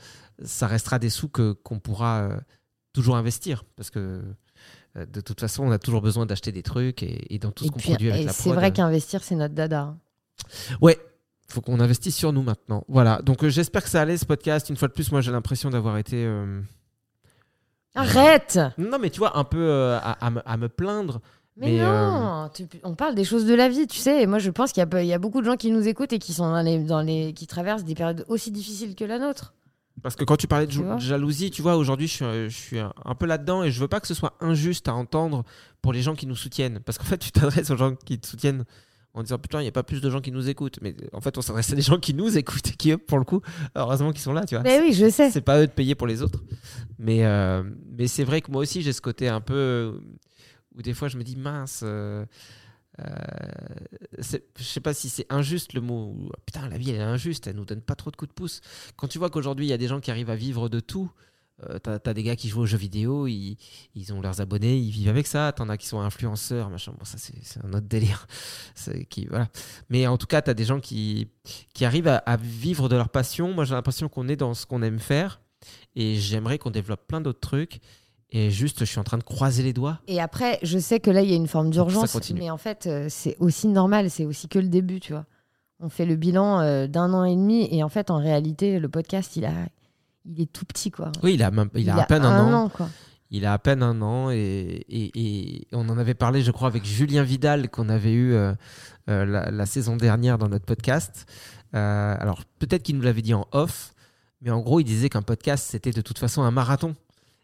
[0.44, 2.30] ça restera des sous que qu'on pourra
[2.94, 4.22] toujours investir, parce que
[4.96, 7.72] de toute façon, on a toujours besoin d'acheter des trucs, et, et dans tout ce
[7.72, 9.96] qu'on produit avec et la c'est vrai qu'investir, c'est notre dada.
[10.82, 11.00] Ouais,
[11.48, 12.84] faut qu'on investisse sur nous maintenant.
[12.88, 14.70] Voilà, donc euh, j'espère que ça allait ce podcast.
[14.70, 16.24] Une fois de plus, moi j'ai l'impression d'avoir été...
[16.26, 16.62] euh,
[17.96, 21.22] Arrête Non, mais tu vois, un peu euh, à, à me- à me plaindre.
[21.56, 24.24] Mais, Mais, non, tu- on parle des choses de la vie, tu sais.
[24.24, 26.18] Et moi, je pense qu'il y a, y beaucoup de gens qui nous écoutent et
[26.18, 29.54] qui sont dans les, dans les, qui traversent des périodes aussi difficiles que la nôtre.
[30.02, 32.56] Parce que quand tu parlais de Tu jalousie, tu vois, aujourd'hui, je suis, euh, je
[32.58, 35.44] suis un un peu là-dedans et je veux pas que ce soit injuste à entendre
[35.84, 36.80] pour les gens qui nous soutiennent.
[36.80, 38.66] Parce qu'en fait, tu t'adresses aux gens qui te soutiennent
[39.14, 40.80] en disant putain, il n'y a pas plus de gens qui nous écoutent.
[40.82, 43.20] Mais en fait, on s'adresse à des gens qui nous écoutent et qui, eux, pour
[43.20, 43.42] le coup,
[43.76, 44.64] heureusement qu'ils sont là, tu vois.
[44.64, 45.30] Mais oui, je sais.
[45.32, 46.44] C'est pas eux de payer pour les autres.
[46.98, 47.64] Mais, euh,
[47.98, 50.00] mais c'est vrai que moi aussi, j'ai ce côté un peu
[50.76, 51.82] où des fois je me dis mince.
[51.84, 52.26] euh,
[53.00, 53.06] euh,
[54.20, 56.14] je sais pas si c'est injuste le mot.
[56.16, 58.34] ou, Putain, la vie elle est injuste, elle nous donne pas trop de coups de
[58.34, 58.62] pouce.
[58.96, 61.12] Quand tu vois qu'aujourd'hui il y a des gens qui arrivent à vivre de tout,
[61.70, 63.58] euh, t'as as des gars qui jouent aux jeux vidéo, ils,
[63.96, 65.52] ils ont leurs abonnés, ils vivent avec ça.
[65.52, 66.94] T'en as qui sont influenceurs, machin.
[66.98, 68.28] Bon, ça c'est un autre délire.
[69.10, 69.48] Qui, voilà.
[69.90, 71.28] Mais en tout cas, t'as des gens qui,
[71.74, 73.54] qui arrivent à, à vivre de leur passion.
[73.54, 75.40] Moi j'ai l'impression qu'on est dans ce qu'on aime faire
[75.96, 77.80] et j'aimerais qu'on développe plein d'autres trucs.
[78.36, 80.00] Et juste, je suis en train de croiser les doigts.
[80.08, 82.88] Et après, je sais que là, il y a une forme d'urgence, mais en fait,
[82.88, 85.26] euh, c'est aussi normal, c'est aussi que le début, tu vois.
[85.80, 87.68] on fait le bilan euh, d'un an et demi.
[87.72, 89.54] Et en fait, en réalité, le podcast, il, a,
[90.26, 90.92] il est tout petit.
[90.92, 91.12] Quoi.
[91.24, 92.66] Oui, il a, même, il a à peine un, an.
[92.66, 92.70] an.
[92.70, 92.90] quoi.
[93.32, 96.68] Il a à peine un an et, et- et on en avait parlé, je crois,
[96.68, 98.54] avec Julien Vidal qu'on avait eu euh,
[99.10, 101.26] euh, la, la saison dernière dans notre podcast.
[101.76, 103.94] Euh, alors peut-être qu'il nous l'avait dit en off,
[104.42, 106.96] mais en gros, il disait qu'un podcast c'était de toute façon un marathon.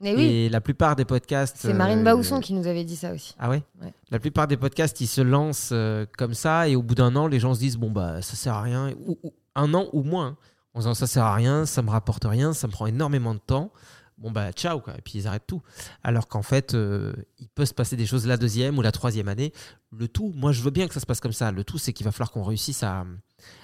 [0.01, 1.57] Mais oui, Et la plupart des podcasts.
[1.59, 3.35] c'est Marine euh, Baousson qui nous avait dit ça aussi.
[3.39, 3.91] Ah ouais, Ouais.
[4.11, 7.27] La plupart des podcasts, ils se lancent euh, comme ça et au bout d'un an,
[7.27, 10.03] les gens se disent bon bah ça sert à rien ou, ou- un an ou
[10.03, 10.37] moins
[10.73, 13.39] en disant ça sert à rien, ça me rapporte rien, ça me prend énormément de
[13.39, 13.71] temps.
[14.17, 15.61] Bon bah ciao quoi et puis ils arrêtent tout.
[16.03, 19.29] Alors qu'en fait, euh, il peut se passer des choses la deuxième ou la troisième
[19.29, 19.53] année.
[19.91, 21.51] Le tout, moi je veux bien que ça se passe comme ça.
[21.51, 23.05] Le tout, c'est qu'il va falloir qu'on réussisse à,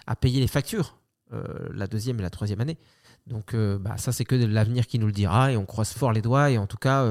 [0.08, 0.98] à payer les factures
[1.34, 1.44] euh,
[1.74, 2.78] la deuxième et la troisième année.
[3.28, 5.92] Donc euh, bah, ça c'est que de l'avenir qui nous le dira et on croise
[5.92, 7.06] fort les doigts et en tout cas.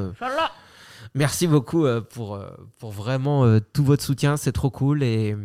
[1.14, 2.40] Merci beaucoup pour,
[2.78, 5.02] pour vraiment tout votre soutien, c'est trop cool.
[5.02, 5.36] Et,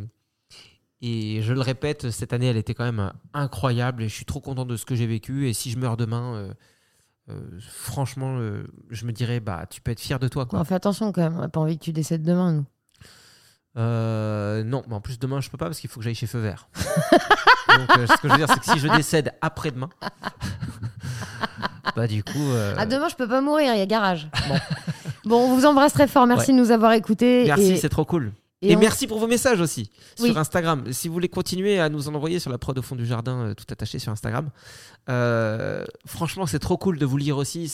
[1.02, 4.41] et je le répète, cette année, elle était quand même incroyable et je suis trop
[4.41, 5.47] content de ce que j'ai vécu.
[5.47, 6.54] Et si je meurs demain, euh,
[7.30, 7.39] euh,
[7.70, 10.45] franchement, euh, je me dirais, bah, tu peux être fier de toi.
[10.45, 10.60] Quoi.
[10.60, 12.66] On fait attention quand même, on n'a pas envie que tu décèdes demain, nous.
[13.78, 16.28] Euh, non, mais en plus, demain, je peux pas parce qu'il faut que j'aille chez
[16.28, 16.68] Feu Vert.
[16.76, 19.89] Donc, ce que je veux dire, c'est que si je décède après-demain,
[21.95, 22.32] bah, du coup.
[22.52, 24.28] euh, Ah, demain, je peux pas mourir, il y a garage.
[24.50, 24.56] Bon.
[25.26, 26.58] bon, on vous embrasse très fort, merci Ouais.
[26.58, 27.45] de nous avoir écoutés.
[27.45, 28.34] Merci, et, c'est trop cool.
[28.62, 29.89] Et Et, on- merci pour vos messages aussi
[30.20, 30.30] Oui.
[30.30, 30.91] sur Instagram.
[30.91, 33.38] Si vous voulez continuer à nous en envoyer sur la prod au fond du jardin,
[33.47, 34.49] euh, tout attaché sur Instagram.
[35.10, 37.70] Euh, franchement, c'est trop cool de vous lire aussi.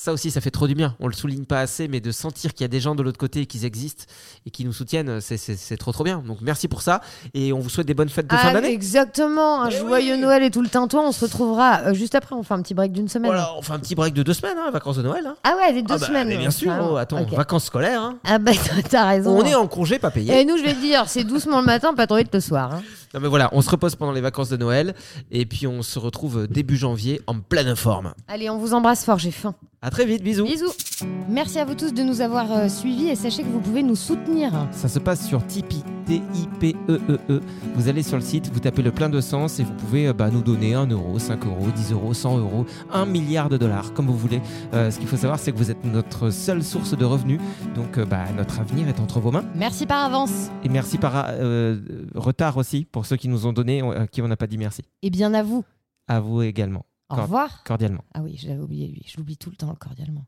[0.00, 0.94] Ça aussi, ça fait trop du bien.
[1.00, 3.18] On le souligne pas assez, mais de sentir qu'il y a des gens de l'autre
[3.18, 4.04] côté qui existent
[4.46, 6.22] et qui nous soutiennent, c'est- trop trop bien.
[6.24, 7.00] Donc merci pour ça
[7.34, 8.70] et on vous souhaite des bonnes fêtes de fin Ah, d'année.
[8.72, 10.20] exactement, un Eh joyeux oui.
[10.20, 11.02] Noël et tout le tintouin.
[11.08, 13.32] On se retrouvera euh, juste après, on fait un petit break d'une semaine.
[13.32, 15.26] Voilà, on fait un petit break de deux semaines, hein, vacances de Noël.
[15.26, 15.34] hein.
[15.42, 16.28] Ah ouais, des deux Ah bah, semaines.
[16.28, 16.92] mais bien sûr, carrément.
[16.92, 18.00] oh, attends, vacances scolaires.
[18.00, 18.18] hein.
[18.24, 18.52] Ah bah
[18.88, 19.36] t'as raison.
[19.36, 20.40] On est en congé pas payé.
[20.40, 22.72] Et nous, je vais te dire, c'est doucement le matin, pas trop vite le soir.
[22.72, 22.82] hein.
[23.14, 24.94] Non mais voilà, on se repose pendant les vacances de Noël
[25.30, 28.12] et puis on se retrouve début janvier en pleine forme.
[28.28, 29.54] Allez, on vous embrasse fort, j'ai faim.
[29.80, 30.44] À très vite, bisous.
[30.44, 30.72] Bisous.
[31.28, 33.96] Merci à vous tous de nous avoir euh, suivis et sachez que vous pouvez nous
[33.96, 34.52] soutenir.
[34.72, 37.18] Ça se passe sur Tipeee, T-I-P-E-E-E.
[37.30, 37.40] E
[37.74, 40.12] Vous allez sur le site, vous tapez le plein de sens et vous pouvez euh,
[40.12, 43.92] bah, nous donner 1 euro, 5 euros, 10 euros, 100 euros, 1 milliard de dollars,
[43.92, 44.40] comme vous voulez.
[44.74, 47.40] Euh, ce qu'il faut savoir, c'est que vous êtes notre seule source de revenus.
[47.76, 49.44] Donc bah, notre avenir est entre vos mains.
[49.54, 50.50] Merci par avance.
[50.64, 51.26] Et merci par
[52.14, 54.82] retard aussi pour ceux qui nous ont donné, à qui on n'a pas dit merci.
[55.02, 55.64] Et bien à vous.
[56.08, 57.62] À vous également, Au Cor- revoir.
[57.64, 58.04] cordialement.
[58.14, 59.02] Ah oui, je l'avais oublié lui.
[59.06, 60.26] Je l'oublie tout le temps cordialement.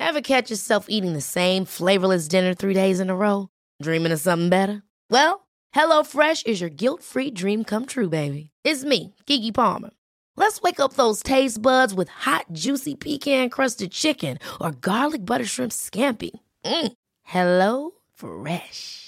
[0.00, 3.48] Ever catch yourself eating the same flavorless dinner three days in a row?
[3.82, 4.82] Dreaming of something better?
[5.10, 8.50] Well, HelloFresh is your guilt free dream come true, baby.
[8.64, 9.90] It's me, Kiki Palmer.
[10.36, 15.44] Let's wake up those taste buds with hot, juicy pecan crusted chicken or garlic butter
[15.44, 16.30] shrimp scampi.
[16.64, 16.92] Mm.
[17.24, 19.07] Hello Fresh.